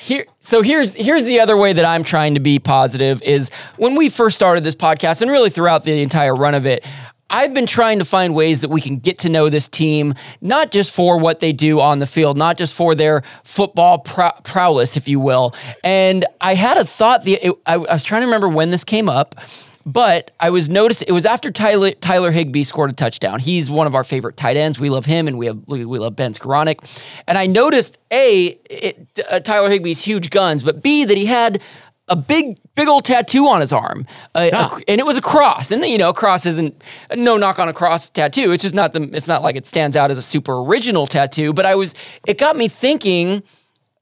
here 0.02 0.26
so 0.38 0.60
here's 0.60 0.92
here's 0.92 1.24
the 1.24 1.40
other 1.40 1.56
way 1.56 1.72
that 1.72 1.86
I'm 1.86 2.04
trying 2.04 2.34
to 2.34 2.40
be 2.40 2.58
positive 2.58 3.22
is 3.22 3.50
when 3.78 3.94
we 3.94 4.10
first 4.10 4.36
started 4.36 4.62
this 4.62 4.74
podcast 4.74 5.22
and 5.22 5.30
really 5.30 5.48
throughout 5.48 5.84
the 5.84 6.02
entire 6.02 6.34
run 6.34 6.54
of 6.54 6.66
it 6.66 6.84
I've 7.30 7.54
been 7.54 7.66
trying 7.66 7.98
to 7.98 8.04
find 8.04 8.34
ways 8.34 8.60
that 8.60 8.68
we 8.68 8.82
can 8.82 8.98
get 8.98 9.20
to 9.20 9.30
know 9.30 9.48
this 9.48 9.66
team, 9.66 10.12
not 10.42 10.70
just 10.70 10.90
for 10.90 11.18
what 11.18 11.40
they 11.40 11.54
do 11.54 11.80
on 11.80 11.98
the 11.98 12.06
field, 12.06 12.36
not 12.36 12.58
just 12.58 12.74
for 12.74 12.94
their 12.94 13.22
football 13.42 14.00
prow- 14.00 14.38
prowess, 14.44 14.98
if 14.98 15.08
you 15.08 15.18
will. 15.18 15.54
And 15.82 16.26
I 16.42 16.54
had 16.54 16.76
a 16.76 16.84
thought. 16.84 17.24
The 17.24 17.38
it, 17.42 17.54
I, 17.64 17.74
I 17.76 17.78
was 17.78 18.04
trying 18.04 18.20
to 18.20 18.26
remember 18.26 18.50
when 18.50 18.68
this 18.68 18.84
came 18.84 19.08
up, 19.08 19.34
but 19.84 20.30
I 20.40 20.50
was 20.50 20.68
noticing 20.68 21.06
it 21.08 21.12
was 21.12 21.26
after 21.26 21.50
Tyler 21.50 21.92
Tyler 21.92 22.30
Higbee 22.30 22.64
scored 22.64 22.90
a 22.90 22.92
touchdown. 22.92 23.40
He's 23.40 23.70
one 23.70 23.86
of 23.86 23.94
our 23.94 24.04
favorite 24.04 24.36
tight 24.36 24.56
ends. 24.56 24.78
We 24.78 24.90
love 24.90 25.06
him, 25.06 25.28
and 25.28 25.38
we 25.38 25.46
have 25.46 25.60
we 25.66 25.84
love 25.84 26.16
Ben 26.16 26.34
Skowronek. 26.34 26.78
And 27.26 27.38
I 27.38 27.46
noticed 27.46 27.98
a 28.12 28.58
it, 28.70 29.20
uh, 29.30 29.40
Tyler 29.40 29.68
Higbee's 29.68 30.02
huge 30.02 30.30
guns, 30.30 30.62
but 30.62 30.82
b 30.82 31.04
that 31.04 31.16
he 31.16 31.26
had 31.26 31.60
a 32.08 32.16
big 32.16 32.58
big 32.74 32.88
old 32.88 33.04
tattoo 33.04 33.46
on 33.48 33.60
his 33.60 33.72
arm, 33.72 34.06
uh, 34.34 34.48
a- 34.52 34.90
and 34.90 35.00
it 35.00 35.06
was 35.06 35.16
a 35.16 35.22
cross. 35.22 35.70
And 35.70 35.84
you 35.84 35.98
know, 35.98 36.10
a 36.10 36.14
cross 36.14 36.46
isn't 36.46 36.82
no 37.16 37.36
knock 37.36 37.58
on 37.58 37.68
a 37.68 37.72
cross 37.72 38.08
tattoo. 38.08 38.52
It's 38.52 38.62
just 38.62 38.74
not 38.74 38.92
the. 38.92 39.02
It's 39.12 39.28
not 39.28 39.42
like 39.42 39.56
it 39.56 39.66
stands 39.66 39.96
out 39.96 40.10
as 40.10 40.18
a 40.18 40.22
super 40.22 40.58
original 40.60 41.06
tattoo. 41.06 41.52
But 41.52 41.64
I 41.66 41.74
was. 41.74 41.94
It 42.26 42.38
got 42.38 42.56
me 42.56 42.68
thinking 42.68 43.42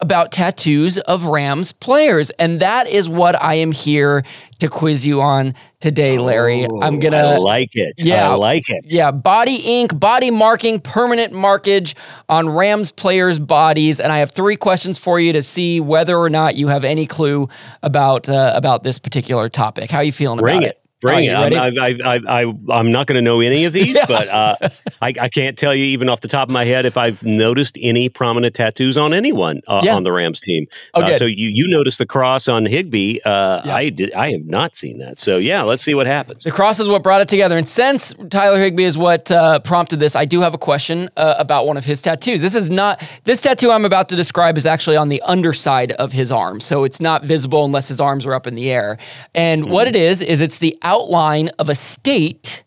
about 0.00 0.32
tattoos 0.32 0.98
of 0.98 1.26
Rams 1.26 1.72
players. 1.72 2.30
And 2.30 2.60
that 2.60 2.88
is 2.88 3.08
what 3.08 3.40
I 3.42 3.54
am 3.54 3.72
here 3.72 4.24
to 4.60 4.68
quiz 4.68 5.06
you 5.06 5.20
on 5.20 5.54
today, 5.80 6.18
Larry. 6.18 6.64
I'm 6.64 6.98
going 6.98 7.14
I 7.14 7.34
to 7.34 7.40
like 7.40 7.70
it. 7.74 7.94
Yeah. 7.98 8.30
I 8.30 8.34
like 8.34 8.68
it. 8.68 8.84
yeah, 8.88 9.10
body 9.10 9.56
ink, 9.56 9.98
body 9.98 10.30
marking, 10.30 10.80
permanent 10.80 11.32
markage 11.32 11.94
on 12.28 12.48
Rams 12.48 12.92
players' 12.92 13.38
bodies, 13.38 14.00
and 14.00 14.12
I 14.12 14.18
have 14.18 14.30
three 14.32 14.56
questions 14.56 14.98
for 14.98 15.18
you 15.18 15.32
to 15.32 15.42
see 15.42 15.80
whether 15.80 16.16
or 16.16 16.28
not 16.30 16.56
you 16.56 16.68
have 16.68 16.84
any 16.84 17.06
clue 17.06 17.48
about 17.82 18.28
uh, 18.28 18.52
about 18.54 18.84
this 18.84 18.98
particular 18.98 19.48
topic. 19.48 19.90
How 19.90 19.98
are 19.98 20.04
you 20.04 20.12
feeling 20.12 20.38
Bring 20.38 20.58
about 20.58 20.66
it. 20.68 20.70
it? 20.76 20.79
Bring 21.00 21.24
it. 21.24 21.34
I'm. 21.34 21.52
I, 21.54 21.98
I, 22.04 22.42
I, 22.42 22.54
I'm 22.70 22.90
not 22.92 23.06
going 23.06 23.16
to 23.16 23.22
know 23.22 23.40
any 23.40 23.64
of 23.64 23.72
these, 23.72 23.98
but 24.08 24.28
uh, 24.28 24.56
I, 25.00 25.14
I 25.20 25.28
can't 25.28 25.56
tell 25.56 25.74
you 25.74 25.84
even 25.84 26.08
off 26.08 26.20
the 26.20 26.28
top 26.28 26.48
of 26.48 26.52
my 26.52 26.64
head 26.64 26.84
if 26.84 26.96
I've 26.96 27.22
noticed 27.22 27.78
any 27.80 28.08
prominent 28.08 28.54
tattoos 28.54 28.98
on 28.98 29.12
anyone 29.14 29.60
uh, 29.66 29.80
Yeah. 29.82 29.96
on 29.96 30.02
the 30.02 30.12
Rams 30.12 30.40
team. 30.40 30.66
Oh, 30.94 31.02
Uh, 31.02 31.14
so 31.14 31.24
you 31.24 31.48
you 31.52 31.68
noticed 31.68 31.98
the 31.98 32.06
cross 32.06 32.48
on 32.48 32.66
Higbee. 32.66 33.18
Uh, 33.24 33.62
Yeah. 33.64 33.74
I 33.74 33.88
did. 33.88 34.12
I 34.12 34.30
have 34.32 34.44
not 34.44 34.74
seen 34.76 34.98
that. 34.98 35.18
So 35.18 35.38
yeah, 35.38 35.62
let's 35.62 35.82
see 35.82 35.94
what 35.94 36.06
happens. 36.06 36.44
The 36.44 36.50
cross 36.50 36.80
is 36.80 36.88
what 36.88 37.02
brought 37.02 37.20
it 37.22 37.28
together. 37.28 37.56
And 37.56 37.68
since 37.68 38.14
Tyler 38.30 38.58
Higbee 38.60 38.84
is 38.84 38.98
what 38.98 39.30
uh, 39.30 39.58
prompted 39.60 40.00
this, 40.00 40.14
I 40.16 40.24
do 40.26 40.40
have 40.42 40.54
a 40.54 40.58
question 40.58 41.08
uh, 41.16 41.34
about 41.38 41.66
one 41.66 41.76
of 41.76 41.84
his 41.84 42.02
tattoos. 42.02 42.42
This 42.42 42.54
is 42.54 42.70
not, 42.70 43.02
this 43.24 43.42
tattoo 43.42 43.70
I'm 43.70 43.84
about 43.84 44.08
to 44.10 44.16
describe 44.16 44.58
is 44.58 44.66
actually 44.66 44.96
on 44.96 45.08
the 45.08 45.22
underside 45.22 45.92
of 45.92 46.12
his 46.12 46.30
arm. 46.30 46.60
So 46.60 46.84
it's 46.84 47.00
not 47.00 47.24
visible 47.24 47.64
unless 47.64 47.88
his 47.88 48.00
arms 48.00 48.26
are 48.26 48.34
up 48.34 48.46
in 48.46 48.54
the 48.54 48.70
air. 48.70 48.98
And 49.34 49.70
what 49.70 49.86
it 49.88 49.96
is, 49.96 50.20
is 50.22 50.42
it's 50.42 50.58
the 50.58 50.76
outline 50.90 51.48
of 51.58 51.68
a 51.68 51.74
state. 51.74 52.64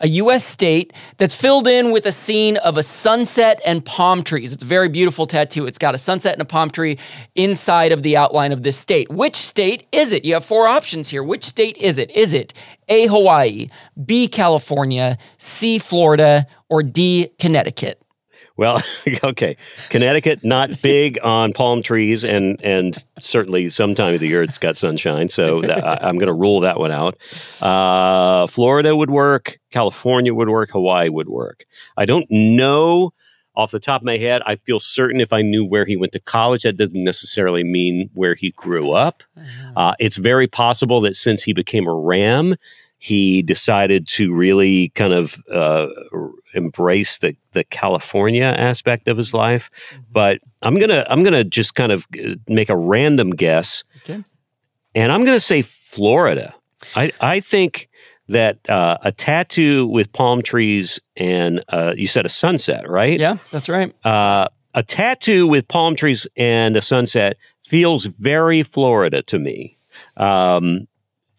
A 0.00 0.08
U.S. 0.08 0.44
state 0.44 0.92
that's 1.16 1.34
filled 1.34 1.66
in 1.66 1.90
with 1.90 2.04
a 2.04 2.12
scene 2.12 2.58
of 2.58 2.76
a 2.76 2.82
sunset 2.82 3.60
and 3.64 3.82
palm 3.82 4.22
trees. 4.22 4.52
It's 4.52 4.62
a 4.62 4.66
very 4.66 4.90
beautiful 4.90 5.26
tattoo. 5.26 5.66
It's 5.66 5.78
got 5.78 5.94
a 5.94 5.98
sunset 5.98 6.34
and 6.34 6.42
a 6.42 6.46
palm 6.46 6.68
tree 6.68 6.98
inside 7.34 7.92
of 7.92 8.02
the 8.02 8.14
outline 8.14 8.52
of 8.52 8.62
this 8.62 8.76
state. 8.76 9.08
Which 9.10 9.36
state 9.36 9.86
is 9.92 10.12
it? 10.12 10.24
You 10.26 10.34
have 10.34 10.44
four 10.44 10.66
options 10.68 11.08
here. 11.08 11.22
Which 11.22 11.44
state 11.44 11.78
is 11.78 11.96
it? 11.96 12.10
Is 12.10 12.34
it 12.34 12.52
A, 12.88 13.06
Hawaii, 13.06 13.68
B, 14.04 14.28
California, 14.28 15.16
C, 15.38 15.78
Florida, 15.78 16.46
or 16.68 16.82
D, 16.82 17.30
Connecticut? 17.38 17.98
Well, 18.56 18.82
okay. 19.24 19.56
Connecticut 19.90 20.42
not 20.42 20.80
big 20.82 21.18
on 21.22 21.52
palm 21.52 21.82
trees, 21.82 22.24
and 22.24 22.60
and 22.62 22.96
certainly 23.18 23.68
some 23.68 23.94
time 23.94 24.14
of 24.14 24.20
the 24.20 24.28
year 24.28 24.42
it's 24.42 24.58
got 24.58 24.76
sunshine. 24.76 25.28
So 25.28 25.60
that, 25.62 25.84
I, 25.84 26.08
I'm 26.08 26.18
going 26.18 26.28
to 26.28 26.34
rule 26.34 26.60
that 26.60 26.78
one 26.78 26.92
out. 26.92 27.18
Uh, 27.60 28.46
Florida 28.46 28.96
would 28.96 29.10
work. 29.10 29.58
California 29.70 30.32
would 30.34 30.48
work. 30.48 30.70
Hawaii 30.70 31.08
would 31.08 31.28
work. 31.28 31.66
I 31.96 32.06
don't 32.06 32.26
know 32.30 33.12
off 33.54 33.70
the 33.70 33.80
top 33.80 34.02
of 34.02 34.04
my 34.04 34.18
head. 34.18 34.42
I 34.46 34.56
feel 34.56 34.78
certain 34.78 35.20
if 35.20 35.32
I 35.32 35.42
knew 35.42 35.64
where 35.64 35.86
he 35.86 35.96
went 35.96 36.12
to 36.12 36.20
college, 36.20 36.62
that 36.62 36.76
doesn't 36.76 37.02
necessarily 37.02 37.64
mean 37.64 38.10
where 38.12 38.34
he 38.34 38.50
grew 38.50 38.92
up. 38.92 39.22
Uh, 39.76 39.94
it's 39.98 40.16
very 40.16 40.46
possible 40.46 41.00
that 41.02 41.14
since 41.14 41.42
he 41.42 41.54
became 41.54 41.86
a 41.86 41.94
Ram, 41.94 42.56
he 42.98 43.42
decided 43.42 44.08
to 44.08 44.32
really 44.34 44.88
kind 44.90 45.12
of 45.12 45.42
uh, 45.52 45.86
embrace 46.54 47.18
the 47.18 47.36
the 47.52 47.64
California 47.64 48.44
aspect 48.44 49.08
of 49.08 49.16
his 49.16 49.34
life. 49.34 49.70
But 50.10 50.40
I'm 50.62 50.78
gonna 50.78 51.04
I'm 51.08 51.22
gonna 51.22 51.44
just 51.44 51.74
kind 51.74 51.92
of 51.92 52.06
uh, 52.22 52.34
make 52.48 52.68
a 52.70 52.76
random 52.76 53.30
guess, 53.30 53.84
Okay. 54.02 54.22
and 54.94 55.12
I'm 55.12 55.24
gonna 55.24 55.40
say 55.40 55.62
Florida. 55.62 56.54
I 56.94 57.12
I 57.20 57.40
think 57.40 57.88
that 58.28 58.58
uh, 58.68 58.98
a 59.02 59.12
tattoo 59.12 59.86
with 59.86 60.12
palm 60.12 60.42
trees 60.42 60.98
and 61.16 61.62
uh, 61.68 61.92
you 61.96 62.08
said 62.08 62.26
a 62.26 62.28
sunset, 62.28 62.88
right? 62.88 63.20
Yeah, 63.20 63.36
that's 63.52 63.68
right. 63.68 63.92
Uh, 64.04 64.48
a 64.74 64.82
tattoo 64.82 65.46
with 65.46 65.68
palm 65.68 65.94
trees 65.96 66.26
and 66.36 66.76
a 66.76 66.82
sunset 66.82 67.36
feels 67.62 68.06
very 68.06 68.62
Florida 68.64 69.22
to 69.22 69.38
me. 69.38 69.78
Um, 70.16 70.86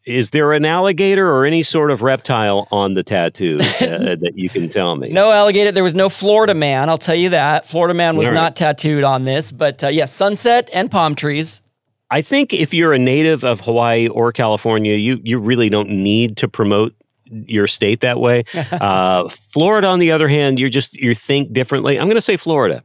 is 0.08 0.30
there 0.30 0.54
an 0.54 0.64
alligator 0.64 1.30
or 1.30 1.46
any 1.46 1.62
sort 1.62 1.92
of 1.92 2.02
reptile 2.02 2.68
on 2.72 2.94
the 2.94 3.04
tattoo 3.04 3.58
uh, 3.62 4.16
that 4.16 4.32
you 4.36 4.50
can 4.50 4.70
tell 4.70 4.96
me? 4.96 5.10
No 5.10 5.32
alligator. 5.32 5.72
There 5.72 5.84
was 5.84 5.94
no 5.94 6.08
Florida 6.08 6.54
man. 6.54 6.90
I'll 6.90 6.98
tell 6.98 7.16
you 7.16 7.30
that. 7.30 7.68
Florida 7.68 7.94
man 7.94 8.16
was 8.16 8.30
right. 8.30 8.34
not 8.34 8.56
tattooed 8.56 9.04
on 9.04 9.26
this, 9.26 9.52
but 9.52 9.84
uh, 9.84 9.90
yes, 9.90 10.14
sunset 10.14 10.70
and 10.74 10.90
palm 10.90 11.14
trees. 11.14 11.62
I 12.10 12.22
think 12.22 12.54
if 12.54 12.74
you're 12.74 12.94
a 12.94 13.00
native 13.00 13.44
of 13.44 13.60
Hawaii 13.60 14.08
or 14.08 14.32
California, 14.32 14.96
you 14.96 15.20
you 15.24 15.40
really 15.40 15.68
don't 15.68 15.90
need 15.90 16.38
to 16.38 16.48
promote 16.48 16.96
your 17.26 17.68
state 17.68 18.00
that 18.00 18.18
way. 18.18 18.46
uh, 18.72 19.28
Florida, 19.28 19.88
on 19.88 20.00
the 20.00 20.12
other 20.12 20.30
hand, 20.30 20.58
you're 20.58 20.70
just 20.70 20.94
you 20.94 21.14
think 21.14 21.52
differently. 21.52 22.00
I'm 22.00 22.06
going 22.06 22.16
to 22.16 22.22
say 22.22 22.38
Florida. 22.38 22.82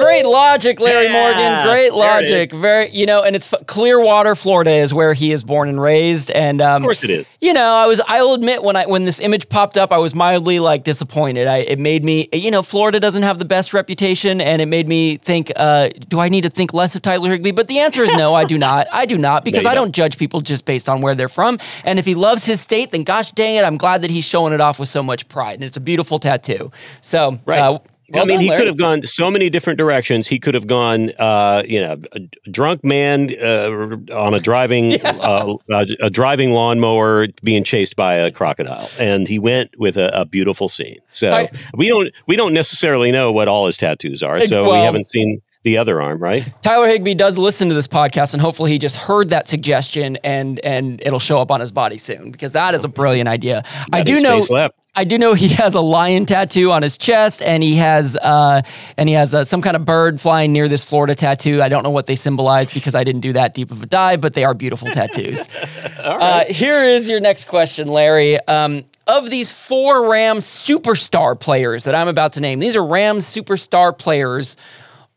Great 0.00 0.24
logic, 0.26 0.80
Larry 0.80 1.04
Yeah, 1.06 1.12
Morgan. 1.12 1.68
Great 1.70 1.92
logic. 1.92 2.52
Very, 2.52 2.90
you 2.90 3.06
know, 3.06 3.22
and 3.22 3.36
it's 3.36 3.52
f- 3.52 3.66
Clearwater, 3.66 4.34
Florida, 4.34 4.70
is 4.72 4.92
where 4.92 5.12
he 5.12 5.30
is 5.30 5.44
born 5.44 5.68
and 5.68 5.80
raised. 5.80 6.30
And 6.30 6.60
um, 6.60 6.82
Of 6.82 6.86
course 6.86 7.04
it 7.04 7.10
is. 7.10 7.26
You 7.40 7.52
know, 7.52 7.74
I 7.74 7.86
was. 7.86 8.00
I'll 8.08 8.32
admit 8.34 8.62
when 8.62 8.76
I 8.76 8.86
when 8.86 9.04
this 9.04 9.20
image 9.20 9.48
popped 9.48 9.76
up, 9.76 9.92
I 9.92 9.98
was 9.98 10.14
mildly 10.14 10.58
like 10.58 10.82
disappointed. 10.84 11.46
I 11.46 11.58
it 11.58 11.78
made 11.78 12.02
me. 12.02 12.28
You 12.32 12.50
know, 12.50 12.62
Florida 12.62 12.98
doesn't 12.98 13.22
have 13.22 13.38
the 13.38 13.44
best 13.44 13.72
reputation, 13.72 14.40
and 14.40 14.60
it 14.60 14.66
made 14.66 14.88
me 14.88 15.16
think. 15.18 15.52
Uh, 15.54 15.90
do 16.08 16.18
I 16.18 16.28
need 16.28 16.42
to 16.44 16.50
think 16.50 16.72
less 16.74 16.96
of 16.96 17.02
Tyler 17.02 17.30
Higbee? 17.30 17.52
But 17.52 17.68
the 17.68 17.78
answer 17.80 18.02
is 18.02 18.12
no. 18.14 18.34
I 18.34 18.44
do 18.44 18.58
not. 18.58 18.86
I 18.92 19.06
do 19.06 19.16
not 19.18 19.44
because 19.44 19.64
you 19.64 19.70
I 19.70 19.74
don't. 19.74 19.80
don't 19.86 19.94
judge 19.94 20.18
people 20.18 20.40
just 20.40 20.64
based 20.64 20.88
on 20.88 21.00
where 21.02 21.14
they're 21.14 21.28
from. 21.28 21.58
And 21.84 21.98
if 21.98 22.04
he 22.04 22.14
loves 22.14 22.44
his 22.44 22.60
state, 22.60 22.90
then 22.90 23.04
gosh 23.04 23.32
dang 23.32 23.56
it, 23.56 23.64
I'm 23.64 23.76
glad 23.76 24.02
that 24.02 24.10
he's 24.10 24.24
showing 24.24 24.52
it 24.52 24.60
off 24.60 24.78
with 24.80 24.88
so 24.88 25.02
much 25.02 25.28
pride. 25.28 25.54
And 25.54 25.64
it's 25.64 25.76
a 25.76 25.80
beautiful 25.80 26.18
tattoo. 26.18 26.70
So 27.00 27.38
Right. 27.46 27.58
Uh, 27.60 27.78
well 28.10 28.22
I 28.24 28.26
mean, 28.26 28.38
done, 28.38 28.42
he 28.42 28.56
could 28.56 28.66
have 28.66 28.76
gone 28.76 29.02
so 29.02 29.30
many 29.30 29.50
different 29.50 29.78
directions. 29.78 30.26
He 30.26 30.38
could 30.38 30.54
have 30.54 30.66
gone, 30.66 31.12
uh, 31.18 31.62
you 31.66 31.80
know, 31.80 31.98
a 32.12 32.20
drunk 32.50 32.84
man 32.84 33.30
uh, 33.42 33.96
on 34.14 34.34
a 34.34 34.40
driving 34.40 35.00
uh, 35.04 35.54
a, 35.70 35.86
a 36.00 36.10
driving 36.10 36.50
lawnmower 36.50 37.28
being 37.42 37.64
chased 37.64 37.96
by 37.96 38.14
a 38.14 38.30
crocodile, 38.30 38.88
and 38.98 39.28
he 39.28 39.38
went 39.38 39.70
with 39.78 39.96
a, 39.96 40.08
a 40.20 40.24
beautiful 40.24 40.68
scene. 40.68 40.98
So 41.10 41.30
I- 41.30 41.50
we 41.74 41.88
don't 41.88 42.08
we 42.26 42.36
don't 42.36 42.52
necessarily 42.52 43.10
know 43.12 43.32
what 43.32 43.48
all 43.48 43.66
his 43.66 43.76
tattoos 43.78 44.22
are. 44.22 44.40
So 44.40 44.64
we 44.64 44.70
haven't 44.84 45.06
seen 45.06 45.40
the 45.62 45.76
other 45.78 46.00
arm, 46.00 46.22
right? 46.22 46.50
Tyler 46.62 46.88
Higbee 46.88 47.14
does 47.14 47.36
listen 47.36 47.68
to 47.68 47.74
this 47.74 47.86
podcast, 47.86 48.32
and 48.32 48.40
hopefully 48.40 48.70
he 48.70 48.78
just 48.78 48.96
heard 48.96 49.30
that 49.30 49.48
suggestion, 49.48 50.16
and 50.24 50.58
and 50.60 51.00
it'll 51.04 51.18
show 51.18 51.38
up 51.38 51.50
on 51.50 51.60
his 51.60 51.72
body 51.72 51.98
soon 51.98 52.30
because 52.30 52.52
that 52.52 52.74
is 52.74 52.84
a 52.84 52.88
brilliant 52.88 53.28
idea. 53.28 53.62
I 53.92 54.02
do 54.02 54.20
know. 54.20 54.40
left. 54.50 54.76
I 54.92 55.04
do 55.04 55.18
know 55.18 55.34
he 55.34 55.48
has 55.48 55.76
a 55.76 55.80
lion 55.80 56.26
tattoo 56.26 56.72
on 56.72 56.82
his 56.82 56.98
chest, 56.98 57.42
and 57.42 57.62
he 57.62 57.76
has 57.76 58.16
uh, 58.16 58.62
and 58.96 59.08
he 59.08 59.14
has 59.14 59.34
uh, 59.34 59.44
some 59.44 59.62
kind 59.62 59.76
of 59.76 59.84
bird 59.84 60.20
flying 60.20 60.52
near 60.52 60.66
this 60.66 60.82
Florida 60.82 61.14
tattoo. 61.14 61.62
I 61.62 61.68
don't 61.68 61.84
know 61.84 61.90
what 61.90 62.06
they 62.06 62.16
symbolize 62.16 62.70
because 62.70 62.94
I 62.94 63.04
didn't 63.04 63.20
do 63.20 63.34
that 63.34 63.54
deep 63.54 63.70
of 63.70 63.82
a 63.82 63.86
dive, 63.86 64.20
but 64.20 64.34
they 64.34 64.44
are 64.44 64.54
beautiful 64.54 64.90
tattoos. 64.90 65.48
uh, 65.98 66.44
here 66.46 66.82
is 66.82 67.08
your 67.08 67.20
next 67.20 67.46
question, 67.46 67.86
Larry. 67.88 68.40
Um, 68.46 68.84
of 69.06 69.30
these 69.30 69.52
four 69.52 70.08
Rams 70.08 70.44
superstar 70.44 71.38
players 71.38 71.84
that 71.84 71.94
I'm 71.94 72.08
about 72.08 72.32
to 72.34 72.40
name, 72.40 72.58
these 72.58 72.76
are 72.76 72.84
Rams 72.84 73.26
superstar 73.26 73.96
players. 73.96 74.56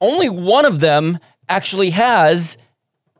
Only 0.03 0.29
one 0.29 0.65
of 0.65 0.81
them 0.81 1.17
actually 1.47 1.91
has 1.91 2.57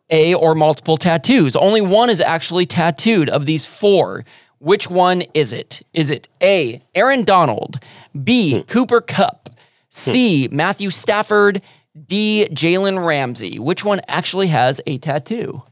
a 0.10 0.34
or 0.34 0.54
multiple 0.54 0.98
tattoos. 0.98 1.56
Only 1.56 1.80
one 1.80 2.10
is 2.10 2.20
actually 2.20 2.66
tattooed 2.66 3.30
of 3.30 3.46
these 3.46 3.66
four. 3.66 4.26
Which 4.60 4.90
one 4.90 5.24
is 5.34 5.54
it? 5.54 5.82
Is 5.94 6.12
it 6.12 6.28
A, 6.42 6.84
Aaron 6.94 7.24
Donald, 7.24 7.80
B, 8.22 8.64
Cooper 8.68 9.00
Kupp, 9.00 9.50
C, 9.90 10.50
Matthew 10.52 10.90
Stafford, 10.90 11.62
D, 12.06 12.50
Jalen 12.52 13.06
Ramsey? 13.06 13.60
Which 13.60 13.86
one 13.86 14.02
actually 14.10 14.48
has 14.48 14.82
a 14.86 14.98
tattoo? 14.98 15.64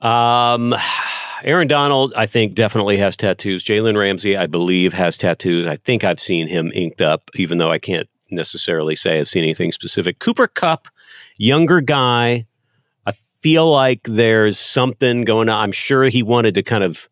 Um, 0.00 0.76
Aaron 1.42 1.66
Donald, 1.66 2.12
I 2.16 2.26
think, 2.26 2.54
definitely 2.54 2.98
has 2.98 3.16
tattoos. 3.16 3.64
Jalen 3.64 3.98
Ramsey, 3.98 4.36
I 4.36 4.46
believe, 4.46 4.92
has 4.92 5.16
tattoos. 5.16 5.66
I 5.66 5.74
think 5.74 6.04
I've 6.04 6.20
seen 6.20 6.46
him 6.46 6.70
inked 6.72 7.00
up, 7.00 7.30
even 7.34 7.58
though 7.58 7.72
I 7.72 7.78
can't 7.78 8.08
necessarily 8.30 8.96
say 8.96 9.20
I've 9.20 9.28
seen 9.28 9.42
anything 9.44 9.72
specific. 9.72 10.18
Cooper 10.18 10.46
Kupp, 10.46 10.88
younger 11.36 11.80
guy. 11.80 12.46
I 13.06 13.12
feel 13.12 13.70
like 13.70 14.00
there's 14.04 14.58
something 14.58 15.24
going 15.24 15.48
on. 15.48 15.62
I'm 15.62 15.72
sure 15.72 16.04
he 16.04 16.22
wanted 16.22 16.54
to 16.54 16.62
kind 16.62 16.82
of. 16.84 17.08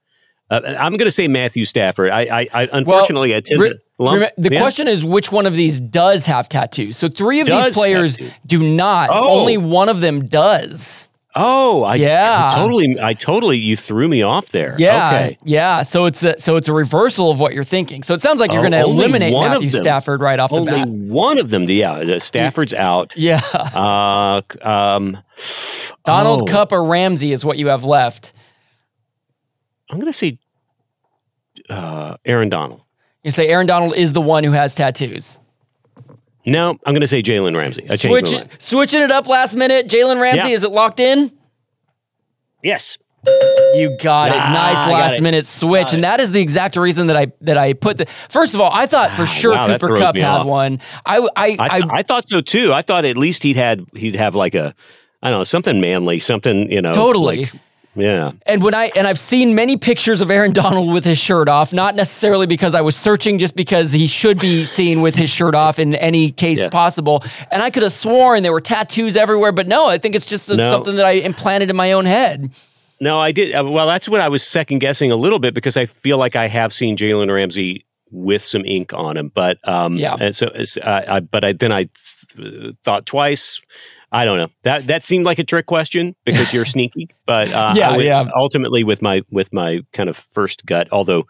Uh, 0.50 0.60
I'm 0.78 0.92
going 0.92 1.06
to 1.06 1.10
say 1.10 1.28
Matthew 1.28 1.64
Stafford. 1.64 2.10
I, 2.10 2.20
I, 2.42 2.48
I 2.52 2.68
unfortunately, 2.72 3.34
I 3.34 3.40
tend 3.40 3.60
Re- 3.60 3.68
to 3.70 3.80
lump. 3.98 4.22
remem- 4.22 4.30
the 4.36 4.52
Yeah. 4.52 4.60
question 4.60 4.86
is 4.88 5.02
which 5.04 5.32
one 5.32 5.46
of 5.46 5.54
these 5.54 5.80
does 5.80 6.26
have 6.26 6.48
tattoos? 6.48 6.96
So 6.98 7.08
three 7.08 7.40
of 7.40 7.46
Does 7.46 7.64
these 7.66 7.74
players 7.74 8.18
do 8.46 8.62
not. 8.62 9.08
Oh. 9.12 9.40
Only 9.40 9.56
one 9.56 9.88
of 9.88 10.00
them 10.00 10.26
does. 10.26 11.08
Oh, 11.34 11.82
I, 11.84 11.94
Yeah. 11.94 12.50
I 12.52 12.58
totally, 12.58 12.96
I 13.00 13.14
totally, 13.14 13.56
you 13.58 13.74
threw 13.76 14.06
me 14.08 14.20
off 14.22 14.48
there. 14.50 14.74
Yeah, 14.78 15.06
Okay. 15.08 15.38
yeah. 15.44 15.80
So 15.82 16.04
it's 16.04 16.22
a, 16.22 16.38
so 16.38 16.56
it's 16.56 16.68
a 16.68 16.72
reversal 16.74 17.30
of 17.30 17.38
what 17.40 17.54
you're 17.54 17.64
thinking. 17.64 18.02
So 18.02 18.12
it 18.14 18.20
sounds 18.20 18.38
like 18.40 18.52
you're 18.52 18.60
Oh, 18.60 18.68
going 18.70 18.72
to 18.72 18.80
eliminate 18.80 19.32
one 19.32 19.50
Matthew. 19.50 19.70
Stafford 19.70 20.20
right 20.20 20.38
off 20.38 20.50
the 20.50 20.56
Only 20.56 20.72
bat. 20.72 20.88
one 20.88 21.38
of 21.38 21.48
them. 21.50 21.64
Yeah, 21.64 22.04
the 22.04 22.20
Stafford's 22.20 22.74
out. 22.74 23.14
Yeah, 23.16 23.40
Uh, 23.54 24.42
um, 24.60 25.18
Donald 26.04 26.42
oh, 26.42 26.46
Kupp 26.52 26.72
or 26.72 26.84
Ramsey 26.84 27.32
is 27.32 27.44
what 27.44 27.56
you 27.56 27.68
have 27.68 27.84
left. 27.84 28.32
I'm 29.90 29.98
going 29.98 30.12
to 30.12 30.18
say 30.18 30.38
uh, 31.70 32.16
Aaron 32.24 32.48
Donald. 32.48 32.82
You 33.22 33.30
say 33.30 33.46
Aaron 33.48 33.66
Donald 33.66 33.94
is 33.94 34.12
the 34.12 34.20
one 34.20 34.42
who 34.44 34.52
has 34.52 34.74
tattoos. 34.74 35.38
No, 36.44 36.70
I'm 36.70 36.92
going 36.92 37.00
to 37.02 37.06
say 37.06 37.22
Jalen 37.22 37.56
Ramsey. 37.56 37.84
I 37.84 37.96
changed 37.96 38.02
Switch 38.02 38.32
my 38.32 38.38
mind. 38.38 38.50
switching 38.58 39.00
it 39.02 39.10
up 39.12 39.28
last 39.28 39.54
minute. 39.54 39.86
Jalen 39.88 40.20
Ramsey, 40.20 40.48
Yeah. 40.48 40.54
is 40.56 40.64
it 40.64 40.72
locked 40.72 40.98
in? 41.00 41.30
Yes. 42.62 42.98
You 43.74 43.96
got 44.02 44.32
it. 44.32 44.38
Ah, 44.38 44.52
nice 44.52 44.78
I 44.78 44.90
got 44.90 44.98
last 44.98 45.18
it. 45.20 45.22
minute 45.22 45.46
switch, 45.46 45.92
and 45.92 46.02
that 46.02 46.18
is 46.18 46.32
the 46.32 46.40
exact 46.40 46.74
reason 46.76 47.06
that 47.06 47.16
I 47.16 47.28
that 47.42 47.56
I 47.56 47.72
put 47.72 47.98
the. 47.98 48.06
First 48.28 48.54
of 48.54 48.60
all, 48.60 48.70
I 48.72 48.86
thought 48.86 49.12
for 49.12 49.26
sure 49.26 49.54
Ah, 49.54 49.58
wow, 49.60 49.66
that 49.68 49.80
Cooper 49.80 49.94
throws 49.94 50.06
Kupp 50.06 50.14
me 50.16 50.20
had 50.22 50.40
off. 50.40 50.46
one. 50.46 50.80
I 51.06 51.18
I, 51.18 51.26
I, 51.36 51.56
I, 51.60 51.68
th- 51.80 51.90
I 51.92 52.02
thought 52.02 52.28
so 52.28 52.40
too. 52.40 52.72
I 52.72 52.82
thought 52.82 53.04
at 53.04 53.16
least 53.16 53.44
he'd 53.44 53.54
had 53.56 53.84
he'd 53.94 54.16
have 54.16 54.34
like 54.34 54.56
a 54.56 54.74
I 55.22 55.30
don't 55.30 55.38
know 55.38 55.44
something 55.44 55.80
manly, 55.80 56.18
something 56.18 56.68
you 56.72 56.82
know. 56.82 56.92
Totally. 56.92 57.42
like- 57.42 57.52
yeah. 57.94 58.32
And 58.46 58.62
when 58.62 58.74
I 58.74 58.90
and 58.96 59.06
I've 59.06 59.18
seen 59.18 59.54
many 59.54 59.76
pictures 59.76 60.20
of 60.20 60.30
Aaron 60.30 60.52
Donald 60.62 60.92
with 60.92 61.04
his 61.04 61.18
shirt 61.18 61.48
off, 61.48 61.72
not 61.72 61.94
necessarily 61.94 62.46
because 62.46 62.74
I 62.74 62.80
was 62.80 62.96
searching, 62.96 63.38
just 63.38 63.54
because 63.56 63.92
he 63.92 64.06
should 64.06 64.38
be 64.40 64.64
seen 64.78 65.02
with 65.02 65.14
his 65.14 65.30
shirt 65.30 65.54
off 65.54 65.78
in 65.78 65.94
any 65.96 66.30
case 66.30 66.58
Yes. 66.58 66.72
possible. 66.72 67.22
And 67.50 67.62
I 67.62 67.70
could 67.70 67.82
have 67.82 67.92
sworn 67.92 68.42
there 68.42 68.52
were 68.52 68.60
tattoos 68.60 69.16
everywhere, 69.16 69.52
but 69.52 69.68
no, 69.68 69.86
I 69.88 69.98
think 69.98 70.14
it's 70.14 70.26
just 70.26 70.54
No. 70.54 70.68
something 70.68 70.96
that 70.96 71.06
I 71.06 71.12
implanted 71.12 71.70
in 71.70 71.76
my 71.76 71.92
own 71.92 72.06
head. 72.06 72.50
No, 73.00 73.18
I 73.20 73.32
did. 73.32 73.54
uh, 73.54 73.64
Well, 73.64 73.86
that's 73.86 74.08
what 74.08 74.20
I 74.20 74.28
was 74.28 74.42
second 74.42 74.78
guessing 74.78 75.10
a 75.10 75.16
little 75.16 75.38
bit 75.40 75.54
because 75.54 75.76
I 75.76 75.86
feel 75.86 76.18
like 76.18 76.36
I 76.36 76.46
have 76.48 76.72
seen 76.72 76.96
Jalen 76.96 77.32
Ramsey 77.34 77.84
with 78.12 78.42
some 78.42 78.64
ink 78.64 78.92
on 78.94 79.16
him, 79.16 79.32
but 79.34 79.58
um, 79.68 79.96
Yeah. 79.96 80.16
And 80.20 80.36
so, 80.36 80.46
uh, 80.82 81.02
I, 81.08 81.20
but 81.20 81.44
I 81.44 81.52
then 81.52 81.72
I 81.72 81.88
th- 82.36 82.74
thought 82.84 83.06
twice. 83.06 83.60
I 84.12 84.24
don't 84.26 84.38
know. 84.38 84.48
That 84.62 84.86
that 84.88 85.04
seemed 85.04 85.24
like 85.24 85.38
a 85.38 85.44
trick 85.44 85.66
question 85.66 86.14
because 86.24 86.52
you're 86.52 86.64
sneaky, 86.76 87.08
but 87.26 87.50
uh, 87.50 87.72
Yeah, 87.74 87.90
went 87.92 88.04
yeah. 88.04 88.28
Ultimately, 88.36 88.84
with 88.84 89.00
my 89.02 89.22
with 89.30 89.52
my 89.52 89.80
kind 89.92 90.08
of 90.08 90.16
first 90.16 90.66
gut, 90.66 90.88
although, 90.92 91.26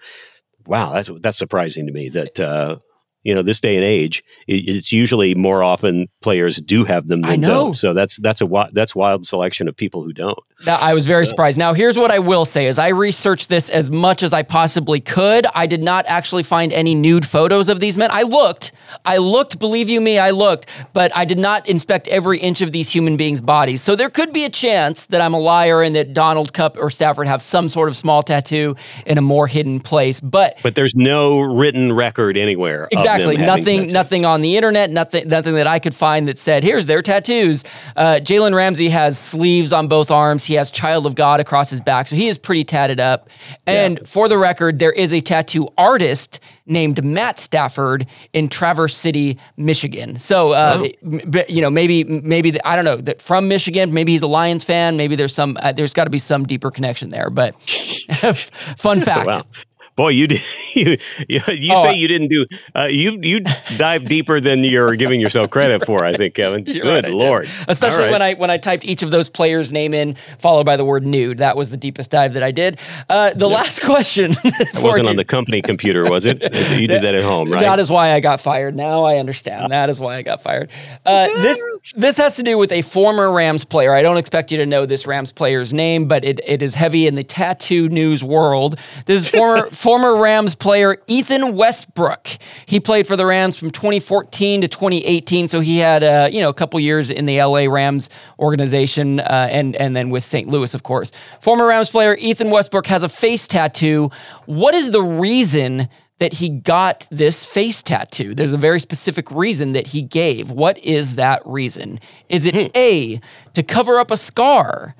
wow, 0.66 0.92
that's 0.92 1.10
that's 1.20 1.38
surprising 1.38 1.86
to 1.86 1.92
me 1.92 2.08
that. 2.10 2.40
Uh, 2.40 2.78
you 3.22 3.34
know, 3.34 3.42
this 3.42 3.60
day 3.60 3.76
and 3.76 3.84
age, 3.84 4.24
it's 4.46 4.92
usually 4.92 5.34
more 5.34 5.62
often 5.62 6.08
players 6.20 6.56
do 6.56 6.84
have 6.84 7.08
them 7.08 7.22
than 7.22 7.30
I 7.30 7.36
know. 7.36 7.48
don't. 7.48 7.74
So 7.74 7.94
that's 7.94 8.16
that's 8.16 8.40
a 8.40 8.68
that's 8.72 8.94
wild 8.94 9.26
selection 9.26 9.68
of 9.68 9.76
people 9.76 10.02
who 10.02 10.12
don't. 10.12 10.38
Now, 10.64 10.78
I 10.80 10.94
was 10.94 11.06
very 11.06 11.26
surprised. 11.26 11.58
Now, 11.58 11.72
here's 11.72 11.98
what 11.98 12.10
I 12.10 12.18
will 12.18 12.44
say: 12.44 12.66
is 12.66 12.78
I 12.78 12.88
researched 12.88 13.48
this 13.48 13.68
as 13.68 13.90
much 13.90 14.22
as 14.22 14.32
I 14.32 14.42
possibly 14.42 15.00
could. 15.00 15.46
I 15.54 15.66
did 15.66 15.82
not 15.82 16.04
actually 16.06 16.42
find 16.42 16.72
any 16.72 16.94
nude 16.94 17.26
photos 17.26 17.68
of 17.68 17.80
these 17.80 17.98
men. 17.98 18.10
I 18.12 18.22
looked, 18.22 18.72
I 19.04 19.18
looked. 19.18 19.58
Believe 19.58 19.88
you 19.88 20.00
me, 20.00 20.18
I 20.18 20.30
looked, 20.30 20.68
but 20.92 21.14
I 21.16 21.24
did 21.24 21.38
not 21.38 21.68
inspect 21.68 22.08
every 22.08 22.38
inch 22.38 22.60
of 22.60 22.72
these 22.72 22.90
human 22.90 23.16
beings' 23.16 23.40
bodies. 23.40 23.82
So 23.82 23.96
there 23.96 24.10
could 24.10 24.32
be 24.32 24.44
a 24.44 24.50
chance 24.50 25.06
that 25.06 25.20
I'm 25.20 25.34
a 25.34 25.40
liar 25.40 25.82
and 25.82 25.94
that 25.96 26.12
Donald 26.14 26.52
Kupp 26.52 26.76
or 26.78 26.90
Stafford 26.90 27.26
have 27.26 27.42
some 27.42 27.68
sort 27.68 27.88
of 27.88 27.96
small 27.96 28.22
tattoo 28.22 28.76
in 29.06 29.18
a 29.18 29.22
more 29.22 29.46
hidden 29.46 29.80
place. 29.80 30.20
But 30.20 30.58
But 30.62 30.74
there's 30.74 30.94
no 30.94 31.40
written 31.40 31.92
record 31.92 32.36
anywhere. 32.36 32.88
them 33.11 33.11
Exactly. 33.16 33.36
Nothing. 33.38 33.86
Nothing 33.88 34.24
on 34.24 34.40
the 34.40 34.56
internet. 34.56 34.90
Nothing. 34.90 35.28
Nothing 35.28 35.54
that 35.54 35.66
I 35.66 35.78
could 35.78 35.94
find 35.94 36.28
that 36.28 36.38
said, 36.38 36.64
"Here's 36.64 36.86
their 36.86 37.02
tattoos." 37.02 37.64
Uh, 37.96 38.20
Jalen 38.22 38.54
Ramsey 38.54 38.88
has 38.88 39.18
sleeves 39.18 39.72
on 39.72 39.88
both 39.88 40.10
arms. 40.10 40.44
He 40.44 40.54
has 40.54 40.70
"Child 40.70 41.06
of 41.06 41.14
God" 41.14 41.40
across 41.40 41.70
his 41.70 41.80
back, 41.80 42.08
so 42.08 42.16
he 42.16 42.28
is 42.28 42.38
pretty 42.38 42.64
tatted 42.64 43.00
up. 43.00 43.28
And 43.66 44.06
for 44.08 44.28
the 44.28 44.38
record, 44.38 44.78
there 44.78 44.92
is 44.92 45.12
a 45.12 45.20
tattoo 45.20 45.68
artist 45.78 46.40
named 46.66 47.04
Matt 47.04 47.38
Stafford 47.38 48.06
in 48.32 48.48
Traverse 48.48 48.96
City, 48.96 49.38
Michigan. 49.56 50.16
So, 50.18 50.52
uh, 50.52 50.86
b- 51.28 51.44
you 51.48 51.60
know, 51.60 51.70
maybe, 51.70 52.04
maybe 52.04 52.52
the, 52.52 52.66
I 52.66 52.76
don't 52.76 52.84
know 52.84 52.96
that 52.96 53.20
from 53.20 53.48
Michigan. 53.48 53.92
Maybe 53.92 54.12
he's 54.12 54.22
a 54.22 54.28
Lions 54.28 54.62
fan. 54.62 54.96
Maybe 54.96 55.16
there's 55.16 55.34
some. 55.34 55.58
Uh, 55.60 55.72
there's 55.72 55.92
got 55.92 56.04
to 56.04 56.10
be 56.10 56.18
some 56.20 56.44
deeper 56.44 56.70
connection 56.70 57.10
there. 57.10 57.30
But 57.30 57.60
fun 58.76 59.00
fact. 59.10 59.26
Wow. 59.26 59.42
Boy, 59.96 60.08
you 60.08 60.26
did. 60.26 60.40
You, 60.74 60.96
you, 61.28 61.40
you 61.48 61.72
Oh, 61.76 61.82
say 61.82 61.94
you 61.94 62.08
didn't 62.08 62.28
do. 62.28 62.46
Uh, 62.74 62.86
you 62.86 63.18
you 63.20 63.40
dive 63.76 64.06
deeper 64.06 64.40
than 64.40 64.64
you're 64.64 64.96
giving 64.96 65.20
yourself 65.20 65.50
credit 65.50 65.84
for. 65.84 66.02
I 66.02 66.14
think, 66.14 66.34
Kevin. 66.34 66.64
Good 66.64 66.82
right, 66.82 67.12
lord. 67.12 67.46
Especially 67.68 67.98
All 67.98 68.04
right. 68.04 68.12
when 68.12 68.22
I 68.22 68.34
when 68.34 68.50
I 68.50 68.56
typed 68.56 68.86
each 68.86 69.02
of 69.02 69.10
those 69.10 69.28
players' 69.28 69.70
name 69.70 69.92
in, 69.92 70.14
followed 70.38 70.64
by 70.64 70.78
the 70.78 70.84
word 70.84 71.04
nude. 71.04 71.38
That 71.38 71.58
was 71.58 71.68
the 71.68 71.76
deepest 71.76 72.10
dive 72.10 72.32
that 72.34 72.42
I 72.42 72.52
did. 72.52 72.78
Uh, 73.10 73.34
the 73.34 73.48
last 73.48 73.80
question. 73.84 74.34
It 74.44 74.82
wasn't 74.82 75.08
on 75.08 75.16
the 75.16 75.26
company 75.26 75.60
computer, 75.60 76.08
was 76.08 76.24
it? 76.24 76.42
You 76.42 76.86
did 76.88 77.02
that 77.02 77.14
at 77.14 77.22
home, 77.22 77.52
right? 77.52 77.60
That 77.60 77.78
is 77.78 77.90
why 77.90 78.12
I 78.14 78.20
got 78.20 78.40
fired. 78.40 78.74
Now 78.74 79.04
I 79.04 79.18
understand. 79.18 79.72
That 79.72 79.90
is 79.90 80.00
why 80.00 80.16
I 80.16 80.22
got 80.22 80.40
fired. 80.40 80.70
Uh, 81.04 81.26
this 81.42 81.58
this 81.96 82.16
has 82.16 82.36
to 82.36 82.42
do 82.42 82.56
with 82.56 82.72
a 82.72 82.80
former 82.80 83.30
Rams 83.30 83.66
player. 83.66 83.92
I 83.92 84.00
don't 84.00 84.16
expect 84.16 84.50
you 84.52 84.58
to 84.58 84.66
know 84.66 84.86
this 84.86 85.06
Rams 85.06 85.32
player's 85.32 85.72
name, 85.74 86.06
but 86.06 86.24
it, 86.24 86.40
it 86.46 86.62
is 86.62 86.76
heavy 86.76 87.06
in 87.06 87.14
the 87.14 87.24
tattoo 87.24 87.88
news 87.90 88.24
world. 88.24 88.78
This 89.04 89.24
is 89.24 89.28
former 89.28 89.68
former 89.82 90.14
Rams 90.14 90.54
player 90.54 90.96
Ethan 91.08 91.56
Westbrook. 91.56 92.28
He 92.66 92.78
played 92.78 93.08
for 93.08 93.16
the 93.16 93.26
Rams 93.26 93.58
from 93.58 93.72
2014 93.72 94.60
to 94.60 94.68
2018, 94.68 95.48
so 95.48 95.58
he 95.58 95.78
had 95.78 96.04
uh, 96.04 96.28
you 96.30 96.40
know 96.40 96.48
a 96.48 96.54
couple 96.54 96.78
years 96.78 97.10
in 97.10 97.26
the 97.26 97.42
LA 97.42 97.64
Rams 97.64 98.08
organization, 98.38 99.18
uh, 99.18 99.48
and 99.50 99.74
and 99.74 99.96
then 99.96 100.10
with 100.10 100.22
St. 100.22 100.48
Louis, 100.48 100.72
of 100.74 100.84
course. 100.84 101.10
Former 101.40 101.66
Rams 101.66 101.90
player 101.90 102.16
Ethan 102.20 102.50
Westbrook 102.50 102.86
has 102.86 103.02
a 103.02 103.08
face 103.08 103.48
tattoo. 103.48 104.10
What 104.46 104.74
is 104.74 104.92
the 104.92 105.02
reason? 105.02 105.88
That 106.18 106.34
he 106.34 106.50
got 106.50 107.08
this 107.10 107.44
face 107.44 107.82
tattoo. 107.82 108.32
There's 108.32 108.52
a 108.52 108.56
very 108.58 108.78
specific 108.78 109.28
reason 109.32 109.72
that 109.72 109.88
he 109.88 110.02
gave. 110.02 110.52
What 110.52 110.78
is 110.78 111.16
that 111.16 111.42
reason? 111.44 111.98
Is 112.28 112.46
it 112.46 112.54
A, 112.76 113.20
to 113.54 113.62
cover 113.64 113.98
up 113.98 114.12
a 114.12 114.16
scar? 114.16 114.94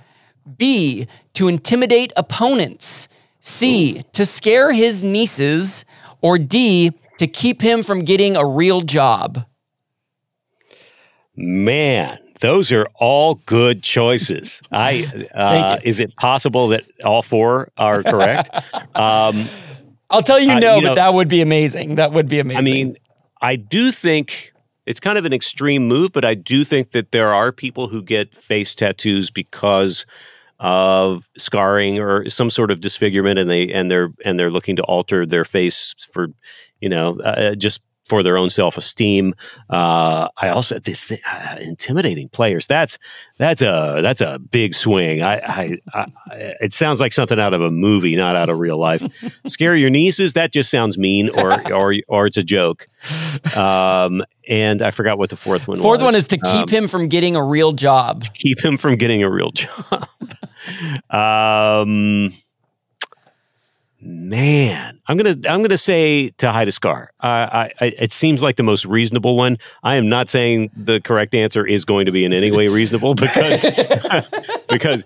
B, 0.57 1.07
to 1.35 1.47
intimidate 1.47 2.13
opponents? 2.17 3.07
C, 3.43 4.05
to 4.13 4.25
scare 4.25 4.73
his 4.73 5.03
nieces? 5.03 5.85
Or 6.21 6.39
D, 6.39 6.93
to 7.19 7.27
keep 7.27 7.61
him 7.61 7.83
from 7.83 8.01
getting 8.01 8.37
a 8.37 8.47
real 8.47 8.81
job? 8.81 9.45
Man, 11.37 12.19
those 12.41 12.71
are 12.73 12.87
all 12.95 13.35
good 13.47 13.83
choices. 13.83 14.63
I 14.71 15.27
uh, 15.35 15.79
is 15.83 15.99
it 16.01 16.15
possible 16.17 16.69
that 16.69 16.85
all 17.05 17.23
four 17.23 17.71
are 17.77 18.03
correct? 18.03 18.51
um, 18.95 19.47
I'll 20.11 20.23
tell 20.23 20.39
you 20.39 20.53
Uh, 20.53 20.59
no, 20.61 20.77
you 20.77 20.83
but 20.83 20.89
know- 20.91 20.95
that 20.95 21.15
would 21.15 21.29
be 21.29 21.41
amazing. 21.41 21.97
That 21.97 22.13
would 22.13 22.29
be 22.29 22.39
amazing. 22.39 22.59
I 22.59 22.63
mean, 22.63 22.97
I 23.41 23.57
do 23.57 23.91
think 23.91 24.53
it's 24.87 25.01
kind 25.01 25.19
of 25.19 25.25
an 25.25 25.33
extreme 25.33 25.89
move, 25.89 26.13
but 26.13 26.25
I 26.25 26.35
do 26.35 26.65
think 26.65 26.93
that 26.93 27.11
there 27.13 27.33
are 27.33 27.51
people 27.51 27.89
who 27.89 28.03
get 28.03 28.35
face 28.35 28.75
tattoos 28.75 29.31
because 29.31 30.07
of 30.63 31.29
scarring 31.37 31.99
or 32.01 32.29
some 32.31 32.51
sort 32.51 32.71
of 32.71 32.81
disfigurement, 32.81 33.39
and 33.39 33.51
they 33.51 33.71
and 33.73 33.91
they're 33.91 34.13
and 34.25 34.39
they're 34.39 34.51
looking 34.51 34.77
to 34.77 34.85
alter 34.85 35.27
their 35.27 35.45
face 35.45 35.95
for, 36.13 36.29
you 36.81 36.89
know, 36.89 37.21
uh, 37.21 37.55
just 37.57 37.83
for 38.13 38.23
their 38.23 38.37
own 38.37 38.51
self 38.51 38.77
esteem. 38.77 39.35
Uh, 39.71 40.29
I 40.37 40.51
also 40.51 40.75
the 40.79 40.93
th- 40.93 41.21
uh, 41.27 41.57
intimidating 41.63 42.29
players. 42.29 42.67
That's 42.67 42.99
that's 43.39 43.63
a 43.63 44.01
that's 44.03 44.21
a 44.21 44.39
big 44.39 44.75
swing. 44.75 45.23
I, 45.23 45.37
I, 45.39 45.77
I 45.95 46.07
it 46.61 46.75
sounds 46.75 47.01
like 47.01 47.15
something 47.15 47.41
out 47.41 47.55
of 47.55 47.63
a 47.63 47.71
movie, 47.71 48.15
not 48.15 48.37
out 48.37 48.51
of 48.51 48.59
real 48.59 48.77
life. 48.77 49.03
Scare 49.47 49.77
your 49.77 49.89
nieces. 49.89 50.35
That 50.35 50.53
just 50.53 50.71
sounds 50.71 50.99
mean, 50.99 51.31
or 51.39 51.73
or 51.73 51.95
or 52.07 52.27
it's 52.27 52.37
a 52.37 52.43
joke. 52.43 52.87
Um, 53.57 54.23
and 54.47 54.83
I 54.83 54.91
forgot 54.91 55.17
what 55.17 55.31
the 55.31 55.37
fourth 55.37 55.67
one 55.67 55.79
Fourth 55.79 56.01
was. 56.01 56.05
one 56.05 56.15
is 56.15 56.29
to 56.29 56.37
keep 56.37 56.45
Um, 56.45 56.69
him 56.69 56.89
from 56.89 57.09
getting 57.09 57.35
a 57.35 57.43
real 57.43 57.73
job. 57.73 58.25
keep 58.35 58.63
him 58.63 58.77
from 58.77 58.97
getting 58.97 59.23
a 59.23 59.31
real 59.31 59.53
job. 59.53 60.07
um, 61.11 62.31
man, 64.03 65.01
I'm 65.07 65.17
gonna 65.17 65.37
I'm 65.49 65.63
gonna 65.63 65.77
say 65.79 66.31
to 66.39 66.51
hide 66.53 66.69
a 66.69 66.73
scar. 66.73 67.13
Uh, 67.23 67.27
I, 67.27 67.71
I 67.81 67.85
it 67.99 68.13
seems 68.13 68.43
like 68.43 68.57
the 68.57 68.63
most 68.63 68.85
reasonable 68.85 69.37
one. 69.37 69.59
I 69.83 69.95
am 69.95 70.09
not 70.09 70.29
saying 70.29 70.71
the 70.77 71.01
correct 71.01 71.35
answer 71.35 71.67
is 71.67 71.85
going 71.85 72.07
to 72.07 72.13
be 72.13 72.25
in 72.25 72.33
any 72.33 72.51
way 72.51 72.69
reasonable 72.69 73.15
because 73.15 73.63
because 74.69 75.05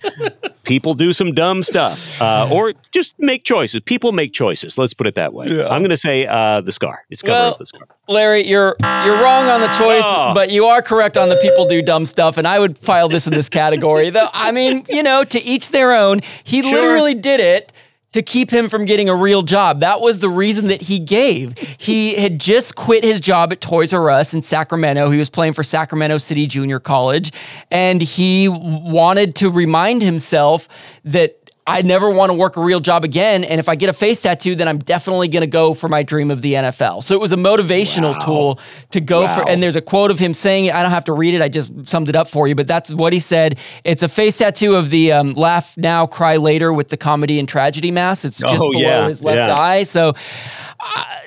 people 0.64 0.94
do 0.94 1.12
some 1.12 1.32
dumb 1.32 1.62
stuff 1.62 2.20
uh, 2.20 2.48
or 2.50 2.72
just 2.90 3.14
make 3.18 3.44
choices. 3.44 3.80
People 3.80 4.12
make 4.12 4.32
choices. 4.32 4.78
Let's 4.78 4.94
put 4.94 5.06
it 5.06 5.14
that 5.14 5.32
way. 5.32 5.64
I'm 5.64 5.82
gonna 5.82 5.96
say 5.96 6.26
uh, 6.26 6.60
the 6.60 6.72
scar. 6.72 7.04
It's 7.10 7.22
cover 7.22 7.32
Well, 7.38 7.50
up 7.52 7.58
the 7.58 7.66
scar. 7.66 7.86
Larry, 8.08 8.46
you're 8.46 8.76
you're 8.82 9.22
wrong 9.22 9.46
on 9.48 9.60
the 9.60 9.68
choice, 9.68 10.04
Oh. 10.06 10.32
but 10.34 10.50
you 10.50 10.66
are 10.66 10.80
correct 10.82 11.16
on 11.16 11.28
the 11.28 11.36
people 11.36 11.66
do 11.66 11.82
dumb 11.82 12.06
stuff, 12.06 12.36
and 12.38 12.46
I 12.46 12.58
would 12.58 12.78
file 12.78 13.08
this 13.08 13.26
in 13.26 13.32
this 13.32 13.48
category. 13.48 14.10
Though 14.10 14.28
I 14.32 14.52
mean, 14.52 14.84
you 14.88 15.02
know, 15.02 15.24
to 15.24 15.42
each 15.42 15.70
their 15.70 15.92
own. 15.94 16.20
He 16.44 16.62
Sure. 16.62 16.72
literally 16.72 17.14
did 17.14 17.40
it 17.40 17.72
to 18.16 18.22
keep 18.22 18.50
him 18.50 18.68
from 18.68 18.84
getting 18.84 19.08
a 19.08 19.14
real 19.14 19.42
job. 19.42 19.80
That 19.80 20.00
was 20.00 20.18
the 20.18 20.28
reason 20.28 20.66
that 20.68 20.82
he 20.82 20.98
gave. 20.98 21.56
He 21.78 22.14
had 22.14 22.40
just 22.40 22.74
quit 22.74 23.04
his 23.04 23.20
job 23.20 23.52
at 23.52 23.60
Toys 23.60 23.92
R 23.92 24.10
Us 24.10 24.34
in 24.34 24.42
Sacramento. 24.42 25.10
He 25.10 25.18
was 25.18 25.30
playing 25.30 25.52
for 25.52 25.62
Sacramento 25.62 26.18
City 26.18 26.46
Junior 26.46 26.80
College, 26.80 27.32
and 27.70 28.02
he 28.02 28.48
wanted 28.48 29.34
to 29.36 29.50
remind 29.50 30.02
himself 30.02 30.68
that 31.04 31.45
I 31.68 31.82
never 31.82 32.08
want 32.10 32.30
to 32.30 32.34
work 32.34 32.56
a 32.56 32.60
real 32.60 32.78
job 32.78 33.04
again. 33.04 33.42
And 33.42 33.58
if 33.58 33.68
I 33.68 33.74
get 33.74 33.88
a 33.88 33.92
face 33.92 34.22
tattoo, 34.22 34.54
then 34.54 34.68
I'm 34.68 34.78
definitely 34.78 35.26
going 35.26 35.40
to 35.40 35.48
go 35.48 35.74
for 35.74 35.88
my 35.88 36.04
dream 36.04 36.30
of 36.30 36.40
the 36.40 36.54
NFL. 36.54 37.02
So 37.02 37.14
it 37.14 37.20
was 37.20 37.32
a 37.32 37.36
motivational 37.36 38.22
tool 38.24 38.60
to 38.90 39.00
go 39.00 39.26
for. 39.26 39.48
And 39.48 39.60
there's 39.60 39.74
a 39.74 39.80
quote 39.80 40.12
of 40.12 40.18
him 40.20 40.32
saying 40.32 40.66
it. 40.66 40.74
I 40.74 40.82
don't 40.82 40.92
have 40.92 41.04
to 41.06 41.12
read 41.12 41.34
it. 41.34 41.42
I 41.42 41.48
just 41.48 41.88
summed 41.88 42.08
it 42.08 42.14
up 42.14 42.28
for 42.28 42.46
you, 42.46 42.54
but 42.54 42.68
that's 42.68 42.94
what 42.94 43.12
he 43.12 43.18
said. 43.18 43.58
It's 43.82 44.04
a 44.04 44.08
face 44.08 44.38
tattoo 44.38 44.76
of 44.76 44.90
the 44.90 45.10
um, 45.12 45.32
laugh 45.32 45.76
now, 45.76 46.06
cry 46.06 46.36
later 46.36 46.72
with 46.72 46.88
the 46.88 46.96
comedy 46.96 47.40
and 47.40 47.48
tragedy 47.48 47.90
mask. 47.90 48.24
It's 48.24 48.40
just 48.40 48.62
Oh, 48.64 48.70
below 48.70 48.80
yeah, 48.82 49.08
his 49.08 49.24
left 49.24 49.36
yeah. 49.36 49.56
eye. 49.58 49.82
So 49.82 50.14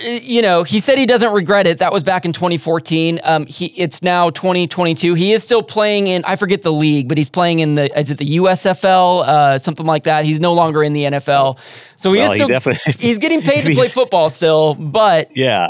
you 0.02 0.42
know, 0.42 0.64
he 0.64 0.80
said 0.80 0.98
he 0.98 1.06
doesn't 1.06 1.34
regret 1.34 1.68
it. 1.68 1.80
That 1.80 1.92
was 1.92 2.04
back 2.04 2.26
in 2.26 2.34
2014. 2.34 3.20
Um, 3.24 3.46
he 3.46 3.68
it's 3.68 4.02
now 4.02 4.30
2022. 4.30 5.14
He 5.16 5.34
is 5.34 5.44
still 5.44 5.64
playing 5.64 6.08
in 6.08 6.24
I 6.26 6.36
forget 6.36 6.62
the 6.62 6.72
league, 6.72 7.08
but 7.10 7.18
he's 7.18 7.30
playing 7.30 7.60
in 7.60 7.76
the 7.76 8.00
is 8.00 8.12
it 8.12 8.18
the 8.18 8.38
USFL, 8.38 9.24
uh, 9.28 9.60
something 9.60 9.86
like 9.86 10.04
that. 10.04 10.26
He's 10.26 10.40
no 10.40 10.54
longer 10.54 10.84
in 10.84 10.94
the 10.94 11.04
NFL, 11.04 11.58
so 11.96 12.12
he 12.14 12.20
Well, 12.20 12.26
is 12.26 12.32
he 12.32 12.38
still 12.38 12.48
definitely- 12.48 12.94
he's 13.00 13.18
getting 13.18 13.42
paid 13.42 13.64
to 13.66 13.74
play 13.74 13.88
football 13.88 14.30
still. 14.30 14.76
But 14.76 15.36
Yeah. 15.36 15.68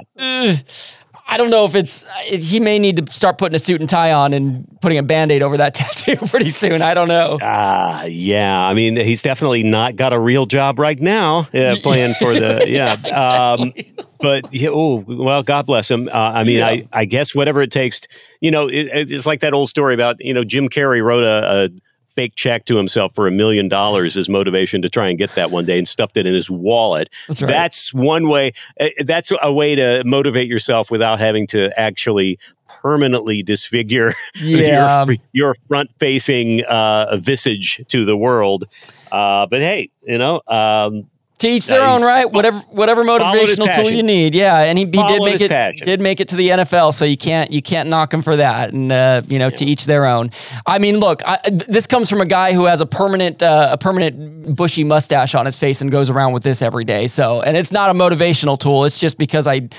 I 1.29 1.37
don't 1.37 1.51
know 1.51 1.65
if 1.65 1.75
it's 1.75 2.05
he 2.23 2.59
may 2.59 2.79
need 2.79 3.05
to 3.05 3.13
start 3.13 3.37
putting 3.37 3.55
a 3.55 3.59
suit 3.59 3.81
and 3.81 3.89
tie 3.89 4.11
on 4.11 4.33
and 4.33 4.67
putting 4.81 4.97
a 4.97 5.03
band-aid 5.03 5.43
over 5.43 5.57
that 5.57 5.73
tattoo 5.75 6.15
pretty 6.27 6.49
soon. 6.49 6.81
I 6.81 6.93
don't 6.93 7.07
know. 7.07 7.37
Ah, 7.41 8.03
yeah. 8.05 8.59
I 8.59 8.73
mean, 8.73 8.95
he's 8.95 9.21
definitely 9.21 9.61
not 9.61 9.95
got 9.95 10.11
a 10.11 10.19
real 10.19 10.47
job 10.47 10.79
right 10.79 10.99
now, 10.99 11.47
uh, 11.53 11.75
playing 11.83 12.15
for 12.15 12.33
the 12.33 12.65
yeah. 12.67 12.93
Um, 13.15 13.73
but 14.19 14.51
yeah, 14.53 14.69
oh 14.71 15.03
well, 15.07 15.43
God 15.43 15.67
bless 15.67 15.89
him. 15.89 16.09
Uh, 16.09 16.11
I 16.11 16.43
mean, 16.43 16.61
I 16.61 16.83
I 16.91 17.05
guess 17.05 17.35
whatever 17.35 17.61
it 17.61 17.71
takes. 17.71 18.01
You 18.41 18.51
know, 18.51 18.67
it, 18.67 18.89
it's 18.93 19.25
like 19.25 19.41
that 19.41 19.53
old 19.53 19.69
story 19.69 19.93
about 19.93 20.17
you 20.19 20.33
know 20.33 20.43
Jim 20.43 20.67
Carrey 20.67 21.03
wrote 21.03 21.23
a. 21.23 21.65
a 21.65 21.69
fake 22.09 22.33
check 22.35 22.65
to 22.65 22.75
himself 22.77 23.13
for 23.13 23.27
a 23.27 23.31
million 23.31 23.67
dollars 23.67 24.17
as 24.17 24.27
motivation 24.29 24.81
to 24.81 24.89
try 24.89 25.09
and 25.09 25.17
get 25.17 25.33
that 25.35 25.51
one 25.51 25.65
day 25.65 25.77
and 25.77 25.87
stuffed 25.87 26.17
it 26.17 26.25
in 26.25 26.33
his 26.33 26.49
wallet. 26.49 27.09
That's 27.27 27.41
right. 27.41 27.47
That's 27.47 27.93
one 27.93 28.27
way. 28.27 28.53
uh, 28.79 28.87
That's 29.05 29.31
a 29.41 29.51
way 29.53 29.75
to 29.75 30.03
motivate 30.05 30.47
yourself 30.47 30.91
without 30.91 31.19
having 31.19 31.47
to 31.47 31.71
actually 31.79 32.37
permanently 32.67 33.41
disfigure 33.43 34.13
Yeah. 34.35 35.05
your, 35.05 35.15
your 35.31 35.55
front 35.67 35.89
facing 35.99 36.63
uh, 36.65 37.17
visage 37.17 37.81
to 37.87 38.05
the 38.05 38.15
world. 38.17 38.65
Uh, 39.11 39.47
but 39.47 39.61
hey, 39.61 39.89
you 40.03 40.17
know, 40.17 40.41
um, 40.47 41.09
To 41.39 41.47
each 41.47 41.67
their 41.67 41.79
Yeah, 41.79 41.93
own, 41.93 42.01
right? 42.01 42.29
Whatever, 42.29 42.59
whatever 42.69 43.03
motivational 43.03 43.73
tool 43.73 43.89
you 43.89 44.03
need. 44.03 44.35
Yeah, 44.35 44.59
and 44.59 44.77
he, 44.77 44.85
he 44.85 45.03
did 45.03 45.23
make 45.23 45.39
it. 45.39 45.49
passion. 45.49 45.85
Did 45.85 46.01
make 46.01 46.19
it 46.19 46.27
to 46.29 46.35
the 46.35 46.49
NFL, 46.49 46.93
so 46.93 47.05
you 47.05 47.15
can't 47.15 47.49
you 47.51 47.61
can't 47.61 47.87
knock 47.87 48.13
him 48.13 48.21
for 48.21 48.35
that. 48.35 48.73
And 48.73 48.91
uh, 48.91 49.21
you 49.27 49.39
know, 49.39 49.49
to 49.49 49.65
each 49.65 49.85
their 49.85 50.05
own. 50.05 50.31
I 50.65 50.79
mean, 50.79 50.99
look, 50.99 51.21
I, 51.25 51.39
this 51.49 51.87
comes 51.87 52.09
from 52.09 52.19
a 52.19 52.25
guy 52.25 52.51
who 52.51 52.65
has 52.65 52.81
a 52.81 52.85
permanent 52.85 53.41
uh, 53.41 53.69
a 53.71 53.77
permanent 53.77 54.55
bushy 54.55 54.83
mustache 54.83 55.33
on 55.33 55.45
his 55.45 55.57
face 55.57 55.81
and 55.81 55.89
goes 55.89 56.09
around 56.09 56.33
with 56.33 56.43
this 56.43 56.61
every 56.61 56.83
day. 56.83 57.07
So, 57.07 57.41
and 57.41 57.55
it's 57.55 57.71
not 57.71 57.89
a 57.89 57.93
motivational 57.93 58.59
tool. 58.59 58.83
It's 58.83 58.97
just 58.97 59.17
because 59.17 59.47
I 59.47 59.69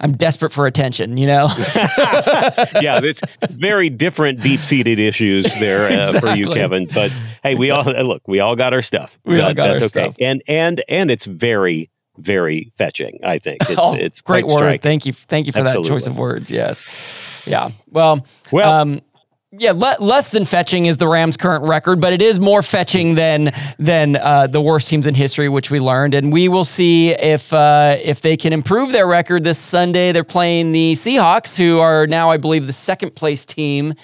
I'm 0.00 0.12
desperate 0.12 0.52
for 0.52 0.66
attention. 0.66 1.18
You 1.18 1.26
know. 1.26 1.48
yeah, 2.80 3.00
it's 3.02 3.20
very 3.50 3.90
different 3.90 4.42
deep 4.42 4.60
seated 4.60 4.98
issues 4.98 5.54
there 5.60 5.86
uh, 6.00 6.18
for 6.18 6.34
you, 6.34 6.46
Kevin. 6.48 6.88
But 6.92 7.12
hey, 7.42 7.56
we 7.56 7.70
all 7.70 7.84
look, 7.84 8.26
we 8.26 8.40
all 8.40 8.56
got 8.56 8.72
our 8.72 8.82
stuff. 8.82 9.18
We 9.24 9.40
all 9.40 9.52
got 9.52 9.78
that's 9.78 9.80
our 9.80 10.02
okay. 10.02 10.12
stuff. 10.12 10.16
And 10.18 10.42
and 10.48 10.82
and 10.88 11.09
it's 11.10 11.26
very 11.26 11.90
very 12.18 12.70
fetching. 12.76 13.18
I 13.24 13.38
think 13.38 13.62
it's 13.70 13.74
oh, 13.82 13.94
it's 13.94 14.20
great 14.20 14.44
word. 14.46 14.52
striking. 14.58 14.80
Thank 14.80 15.06
you. 15.06 15.12
Thank 15.12 15.46
you 15.46 15.52
for 15.52 15.62
that 15.62 15.84
choice 15.84 16.06
of 16.06 16.18
words. 16.18 16.50
Yes. 16.50 16.86
Yeah. 17.46 17.70
Well. 17.90 18.26
Well- 18.52 18.70
Um, 18.82 19.00
yeah, 19.52 19.72
le- 19.72 19.96
less 19.98 20.28
than 20.28 20.44
fetching 20.44 20.86
is 20.86 20.98
the 20.98 21.08
Rams' 21.08 21.36
current 21.36 21.64
record, 21.64 22.00
but 22.00 22.12
it 22.12 22.22
is 22.22 22.38
more 22.38 22.62
fetching 22.62 23.16
than 23.16 23.50
than 23.80 24.14
uh, 24.14 24.46
the 24.46 24.60
worst 24.60 24.88
teams 24.88 25.08
in 25.08 25.14
history, 25.16 25.48
which 25.48 25.72
we 25.72 25.80
learned. 25.80 26.14
And 26.14 26.32
we 26.32 26.46
will 26.48 26.64
see 26.64 27.10
if 27.10 27.52
uh, 27.52 27.96
if 28.00 28.20
they 28.20 28.36
can 28.36 28.52
improve 28.52 28.92
their 28.92 29.08
record 29.08 29.42
this 29.42 29.58
Sunday. 29.58 30.12
They're 30.12 30.22
playing 30.22 30.70
the 30.70 30.92
Seahawks, 30.92 31.56
who 31.56 31.80
are 31.80 32.06
now, 32.06 32.30
I 32.30 32.36
believe, 32.36 32.68
the 32.68 32.72
second 32.72 33.16
place 33.16 33.44
team 33.44 33.94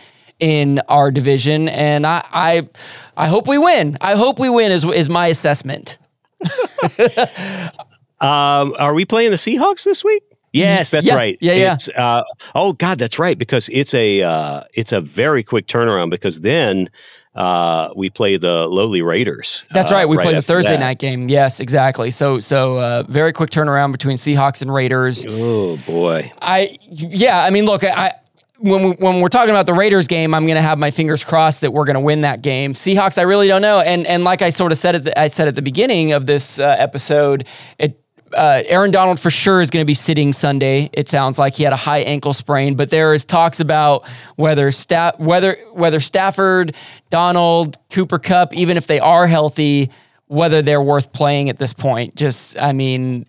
in 0.40 0.80
our 0.88 1.12
division. 1.12 1.68
And 1.68 2.04
I 2.08 2.24
I, 2.32 2.68
I 3.16 3.28
hope 3.28 3.46
we 3.46 3.56
win. 3.58 3.98
I 4.00 4.16
hope 4.16 4.40
we 4.40 4.50
win. 4.50 4.72
Is 4.72 4.82
is 4.84 5.08
my 5.08 5.28
assessment. 5.28 5.98
Um, 8.18 8.74
are 8.78 8.94
we 8.94 9.04
playing 9.04 9.30
the 9.30 9.36
Seahawks 9.36 9.84
this 9.84 10.02
week? 10.02 10.22
Yes, 10.52 10.90
that's 10.90 11.06
Yeah, 11.06 11.16
right. 11.16 11.36
yeah, 11.42 11.52
yeah. 11.52 11.72
It's, 11.74 11.88
uh, 11.90 12.22
oh 12.54 12.72
God, 12.72 12.98
that's 12.98 13.18
right. 13.18 13.36
Because 13.36 13.68
it's 13.70 13.92
a 13.92 14.22
uh, 14.22 14.62
it's 14.72 14.90
a 14.92 15.02
very 15.02 15.42
quick 15.42 15.66
turnaround. 15.66 16.10
Because 16.10 16.40
then 16.40 16.88
uh, 17.34 17.90
we 17.94 18.08
play 18.08 18.38
the 18.38 18.66
lowly 18.68 19.02
Raiders. 19.02 19.64
That's 19.70 19.92
uh, 19.92 19.96
right. 19.96 20.08
We 20.08 20.16
play 20.16 20.32
the 20.34 20.40
Thursday 20.40 20.72
that. 20.72 20.80
night 20.80 20.98
game. 20.98 21.28
Yes, 21.28 21.60
exactly. 21.60 22.10
So 22.10 22.38
so 22.40 22.78
uh, 22.78 23.02
very 23.06 23.34
quick 23.34 23.50
turnaround 23.50 23.92
between 23.92 24.16
Seahawks 24.16 24.62
and 24.62 24.72
Raiders. 24.72 25.26
Oh 25.28 25.76
boy. 25.86 26.32
I 26.40 26.78
yeah. 26.88 27.44
I 27.44 27.50
mean, 27.50 27.66
look, 27.66 27.84
I. 27.84 28.12
When, 28.58 28.82
we, 28.82 28.90
when 28.92 29.20
we're 29.20 29.28
talking 29.28 29.50
about 29.50 29.66
the 29.66 29.74
Raiders 29.74 30.06
game, 30.06 30.34
I'm 30.34 30.46
going 30.46 30.56
to 30.56 30.62
have 30.62 30.78
my 30.78 30.90
fingers 30.90 31.22
crossed 31.22 31.60
that 31.60 31.72
we're 31.72 31.84
going 31.84 31.94
to 31.94 32.00
win 32.00 32.22
that 32.22 32.40
game. 32.40 32.72
Seahawks, 32.72 33.18
I 33.18 33.22
really 33.22 33.48
don't 33.48 33.62
know. 33.62 33.80
And 33.80 34.06
and 34.06 34.24
like 34.24 34.40
I 34.40 34.50
sort 34.50 34.72
of 34.72 34.78
said 34.78 34.94
at 34.94 35.04
the, 35.04 35.18
I 35.18 35.28
said 35.28 35.46
at 35.46 35.54
the 35.54 35.62
beginning 35.62 36.12
of 36.12 36.24
this 36.24 36.58
uh, 36.58 36.74
episode, 36.78 37.46
it 37.78 38.00
uh, 38.32 38.62
Aaron 38.66 38.90
Donald 38.90 39.20
for 39.20 39.30
sure 39.30 39.62
is 39.62 39.70
going 39.70 39.82
to 39.82 39.86
be 39.86 39.94
sitting 39.94 40.32
Sunday. 40.32 40.90
It 40.92 41.08
sounds 41.08 41.38
like 41.38 41.54
he 41.54 41.64
had 41.64 41.72
a 41.72 41.76
high 41.76 42.00
ankle 42.00 42.32
sprain, 42.32 42.74
but 42.74 42.90
there 42.90 43.14
is 43.14 43.24
talks 43.24 43.60
about 43.60 44.08
whether 44.36 44.70
Sta- 44.70 45.16
whether 45.18 45.56
whether 45.72 46.00
Stafford, 46.00 46.74
Donald, 47.10 47.76
Cooper 47.90 48.18
Kupp, 48.18 48.54
even 48.54 48.76
if 48.76 48.86
they 48.86 49.00
are 49.00 49.26
healthy, 49.26 49.90
whether 50.26 50.62
they're 50.62 50.82
worth 50.82 51.12
playing 51.12 51.50
at 51.50 51.58
this 51.58 51.72
point. 51.72 52.16
Just, 52.16 52.58
I 52.58 52.72
mean, 52.72 53.26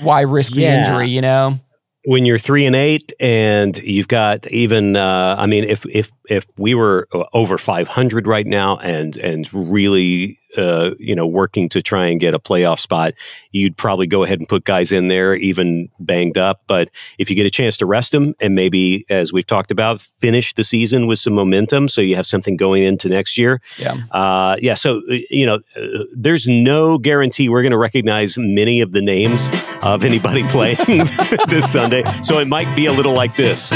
why 0.00 0.22
risk 0.22 0.52
the 0.52 0.64
injury? 0.64 1.08
You 1.08 1.20
know? 1.20 1.58
When 2.06 2.24
you're 2.24 2.38
three 2.38 2.64
and 2.64 2.76
eight 2.76 3.12
and 3.18 3.76
you've 3.78 4.06
got 4.06 4.46
even 4.46 4.94
uh, 4.96 5.34
I 5.36 5.46
mean 5.46 5.64
if 5.64 5.84
if 5.86 6.12
if 6.30 6.46
we 6.56 6.72
were 6.72 7.08
uh, 7.12 7.24
over 7.32 7.58
500 7.58 8.28
right 8.28 8.46
now 8.46 8.78
and 8.78 9.16
and 9.16 9.52
really 9.52 10.38
uh, 10.56 10.90
you 10.98 11.14
know 11.14 11.26
working 11.26 11.68
to 11.68 11.82
try 11.82 12.06
and 12.06 12.20
get 12.20 12.34
a 12.34 12.38
playoff 12.38 12.78
spot 12.78 13.12
you'd 13.52 13.76
probably 13.76 14.06
go 14.06 14.22
ahead 14.22 14.38
and 14.38 14.48
put 14.48 14.64
guys 14.64 14.92
in 14.92 15.08
there 15.08 15.34
even 15.34 15.88
banged 16.00 16.38
up 16.38 16.62
but 16.66 16.88
if 17.18 17.28
you 17.30 17.36
get 17.36 17.46
a 17.46 17.50
chance 17.50 17.76
to 17.76 17.86
rest 17.86 18.12
them 18.12 18.34
and 18.40 18.54
maybe 18.54 19.04
as 19.10 19.32
we've 19.32 19.46
talked 19.46 19.70
about 19.70 20.00
finish 20.00 20.54
the 20.54 20.64
season 20.64 21.06
with 21.06 21.18
some 21.18 21.34
momentum 21.34 21.88
so 21.88 22.00
you 22.00 22.16
have 22.16 22.26
something 22.26 22.56
going 22.56 22.82
into 22.82 23.08
next 23.08 23.36
year 23.38 23.60
Yeah. 23.78 23.96
uh, 24.12 24.56
yeah, 24.60 24.74
so 24.74 24.98
uh, 25.10 25.16
you 25.30 25.44
know, 25.46 25.56
uh, 25.76 26.04
there's 26.14 26.46
no 26.48 26.98
guarantee 26.98 27.48
we're 27.48 27.62
going 27.62 27.72
to 27.72 27.78
recognize 27.78 28.36
many 28.38 28.80
of 28.80 28.92
the 28.92 29.02
names 29.02 29.50
of 29.82 30.04
anybody 30.04 30.42
playing 30.48 30.76
this 31.48 31.70
Sunday. 31.70 32.02
So 32.22 32.38
it 32.38 32.48
might 32.48 32.74
be 32.74 32.86
a 32.86 32.92
little 32.92 33.12
like 33.14 33.36
this. 33.36 33.70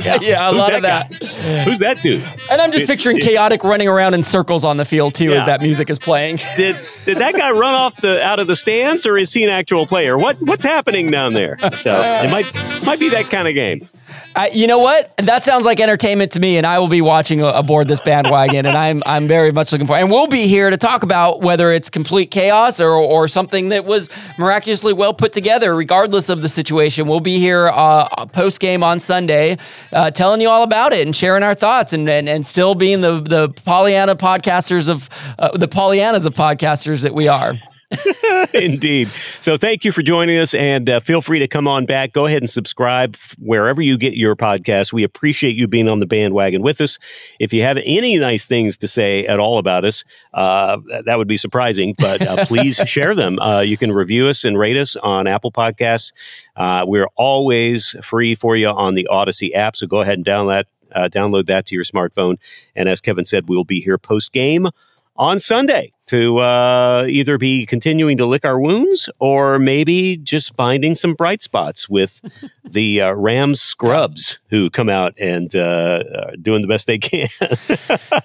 Yeah, 0.04 0.18
Yeah, 0.20 0.48
a 0.48 0.52
Who's 0.52 0.58
lot 0.60 0.74
of 0.74 0.82
guy? 0.82 1.02
that. 1.08 1.64
Who's 1.64 1.78
that 1.80 2.02
dude? 2.02 2.22
And 2.50 2.60
I'm 2.60 2.70
just 2.72 2.84
It- 2.84 2.88
picturing 2.88 3.18
it- 3.18 3.22
chaotic 3.22 3.62
running 3.64 3.88
around 3.88 4.14
in 4.14 4.22
circles 4.22 4.64
on 4.64 4.76
the 4.76 4.84
field 4.84 5.14
too 5.14 5.30
Yeah. 5.30 5.40
as 5.40 5.46
that 5.46 5.60
music 5.60 5.90
is 5.90 5.98
playing. 5.98 6.36
Did 6.56 6.76
did 7.06 7.18
that 7.18 7.34
guy 7.34 7.50
run 7.50 7.74
off 7.74 7.96
the 7.96 8.22
out 8.22 8.38
of 8.38 8.46
the 8.46 8.56
stands, 8.56 9.06
or 9.06 9.16
is 9.16 9.32
he 9.32 9.42
an 9.44 9.50
actual 9.50 9.86
player? 9.86 10.16
What 10.18 10.36
what's 10.40 10.64
happening 10.64 11.10
down 11.10 11.32
there? 11.34 11.58
So 11.78 11.98
it 12.00 12.30
might 12.30 12.46
might 12.84 13.00
be 13.00 13.08
that 13.10 13.30
kind 13.30 13.48
of 13.48 13.54
game. 13.54 13.88
I, 14.36 14.48
you 14.48 14.68
know 14.68 14.78
what? 14.78 15.16
That 15.16 15.42
sounds 15.42 15.66
like 15.66 15.80
entertainment 15.80 16.32
to 16.32 16.40
me, 16.40 16.56
and 16.56 16.66
I 16.66 16.78
will 16.78 16.88
be 16.88 17.00
watching 17.00 17.42
aboard 17.42 17.88
this 17.88 17.98
bandwagon, 17.98 18.64
and 18.64 18.76
I'm 18.76 19.02
I'm 19.04 19.26
very 19.26 19.50
much 19.50 19.72
looking 19.72 19.88
forward. 19.88 20.02
And 20.02 20.10
we'll 20.10 20.28
be 20.28 20.46
here 20.46 20.70
to 20.70 20.76
talk 20.76 21.02
about 21.02 21.40
whether 21.40 21.72
it's 21.72 21.90
complete 21.90 22.30
chaos 22.30 22.80
or 22.80 22.90
or 22.90 23.26
something 23.26 23.70
that 23.70 23.84
was 23.84 24.08
miraculously 24.38 24.92
well 24.92 25.12
put 25.12 25.32
together, 25.32 25.74
regardless 25.74 26.28
of 26.28 26.42
the 26.42 26.48
situation. 26.48 27.08
We'll 27.08 27.20
be 27.20 27.38
here 27.38 27.68
uh, 27.68 28.26
post 28.26 28.60
game 28.60 28.84
on 28.84 29.00
Sunday, 29.00 29.58
uh, 29.92 30.12
telling 30.12 30.40
you 30.40 30.48
all 30.48 30.62
about 30.62 30.92
it 30.92 31.04
and 31.04 31.14
sharing 31.14 31.42
our 31.42 31.54
thoughts, 31.54 31.92
and 31.92 32.08
and, 32.08 32.28
and 32.28 32.46
still 32.46 32.76
being 32.76 33.00
the 33.00 33.20
the 33.20 33.48
Pollyanna 33.64 34.14
podcasters 34.14 34.88
of 34.88 35.08
uh, 35.40 35.56
the 35.56 35.68
Pollyannas 35.68 36.24
of 36.24 36.34
podcasters 36.34 37.02
that 37.02 37.14
we 37.14 37.26
are. 37.26 37.54
Indeed. 38.54 39.08
So 39.40 39.56
thank 39.56 39.84
you 39.84 39.90
for 39.90 40.02
joining 40.02 40.38
us 40.38 40.54
and 40.54 40.88
uh, 40.88 41.00
feel 41.00 41.20
free 41.20 41.40
to 41.40 41.48
come 41.48 41.66
on 41.66 41.86
back. 41.86 42.12
Go 42.12 42.26
ahead 42.26 42.40
and 42.40 42.48
subscribe 42.48 43.16
wherever 43.38 43.82
you 43.82 43.98
get 43.98 44.14
your 44.14 44.36
podcast. 44.36 44.92
We 44.92 45.02
appreciate 45.02 45.56
you 45.56 45.66
being 45.66 45.88
on 45.88 45.98
the 45.98 46.06
bandwagon 46.06 46.62
with 46.62 46.80
us. 46.80 46.98
If 47.40 47.52
you 47.52 47.62
have 47.62 47.78
any 47.84 48.16
nice 48.18 48.46
things 48.46 48.78
to 48.78 48.88
say 48.88 49.26
at 49.26 49.40
all 49.40 49.58
about 49.58 49.84
us, 49.84 50.04
uh, 50.34 50.78
that 51.04 51.18
would 51.18 51.26
be 51.26 51.36
surprising, 51.36 51.96
but 51.98 52.24
uh, 52.24 52.44
please 52.46 52.76
share 52.86 53.14
them. 53.14 53.40
Uh, 53.40 53.60
you 53.60 53.76
can 53.76 53.90
review 53.90 54.28
us 54.28 54.44
and 54.44 54.56
rate 54.56 54.76
us 54.76 54.94
on 54.96 55.26
Apple 55.26 55.50
Podcasts. 55.50 56.12
Uh, 56.54 56.84
we're 56.86 57.08
always 57.16 57.96
free 58.02 58.36
for 58.36 58.54
you 58.54 58.68
on 58.68 58.94
the 58.94 59.08
Odyssey 59.08 59.52
app. 59.52 59.74
So 59.74 59.88
go 59.88 60.00
ahead 60.00 60.14
and 60.14 60.24
download 60.24 60.64
uh, 60.92 61.08
download 61.08 61.46
that 61.46 61.66
to 61.66 61.74
your 61.76 61.84
smartphone. 61.84 62.36
And 62.74 62.88
as 62.88 63.00
Kevin 63.00 63.24
said, 63.24 63.48
we'll 63.48 63.64
be 63.64 63.80
here 63.80 63.96
post 63.96 64.32
game 64.32 64.68
on 65.16 65.38
Sunday 65.38 65.92
to 66.10 66.38
uh, 66.38 67.04
either 67.08 67.38
be 67.38 67.64
continuing 67.64 68.16
to 68.18 68.26
lick 68.26 68.44
our 68.44 68.58
wounds 68.60 69.08
or 69.20 69.60
maybe 69.60 70.16
just 70.16 70.56
finding 70.56 70.96
some 70.96 71.14
bright 71.14 71.40
spots 71.40 71.88
with 71.88 72.20
the 72.64 73.00
uh, 73.00 73.12
Rams 73.12 73.60
scrubs 73.60 74.40
who 74.48 74.70
come 74.70 74.88
out 74.88 75.14
and 75.18 75.54
uh, 75.54 76.02
are 76.32 76.36
doing 76.36 76.62
the 76.62 76.68
best 76.68 76.86
they 76.86 76.98
can. 76.98 77.28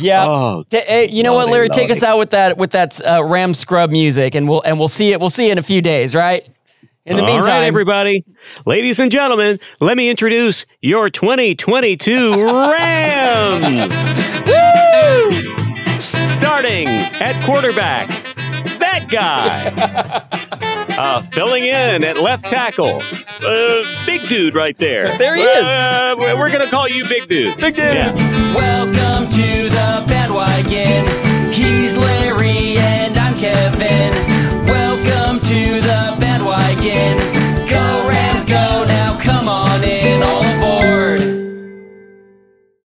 Yeah. 0.00 0.26
Oh, 0.26 0.64
eh, 0.72 1.06
you 1.08 1.22
know 1.22 1.34
what, 1.34 1.48
Larry? 1.48 1.68
Take 1.68 1.90
us 1.90 2.02
out 2.02 2.18
with 2.18 2.30
that 2.30 2.58
with 2.58 2.72
that 2.72 3.00
uh, 3.06 3.22
Ram 3.24 3.54
scrub 3.54 3.90
music, 3.90 4.34
and 4.34 4.48
we'll 4.48 4.60
and 4.62 4.78
we'll 4.78 4.88
see 4.88 5.12
it. 5.12 5.20
We'll 5.20 5.30
see 5.30 5.48
it 5.48 5.52
in 5.52 5.58
a 5.58 5.62
few 5.62 5.80
days, 5.80 6.14
right? 6.14 6.44
In 7.04 7.16
the 7.16 7.22
All 7.22 7.28
meantime, 7.28 7.60
right, 7.60 7.66
everybody, 7.66 8.24
ladies 8.66 8.98
and 8.98 9.12
gentlemen, 9.12 9.60
let 9.78 9.96
me 9.96 10.10
introduce 10.10 10.66
your 10.80 11.08
2022 11.08 12.44
Rams. 12.44 13.92
Starting 16.36 16.86
at 16.86 17.42
quarterback, 17.46 18.08
that 18.78 19.06
guy. 19.10 20.22
Uh, 20.98 21.20
filling 21.20 21.64
in 21.64 22.02
at 22.04 22.16
left 22.16 22.48
tackle, 22.48 23.02
uh, 23.46 24.06
big 24.06 24.26
dude 24.30 24.54
right 24.54 24.78
there. 24.78 25.18
There 25.18 25.36
he 25.36 25.42
is. 25.42 25.62
Uh, 25.62 26.14
we're 26.38 26.48
going 26.50 26.64
to 26.64 26.70
call 26.70 26.88
you 26.88 27.06
big 27.06 27.28
dude. 27.28 27.54
Big 27.58 27.76
dude. 27.76 27.84
Yeah. 27.84 28.12
Welcome 28.54 29.30
to 29.30 29.68
the 29.68 30.04
bandwagon. 30.08 31.52
He's 31.52 31.98
Larry 31.98 32.78
and 32.78 33.14
I'm 33.18 33.34
Kevin. 33.38 34.10
Welcome 34.64 35.40
to 35.40 35.80
the 35.82 36.16
bandwagon. 36.18 37.45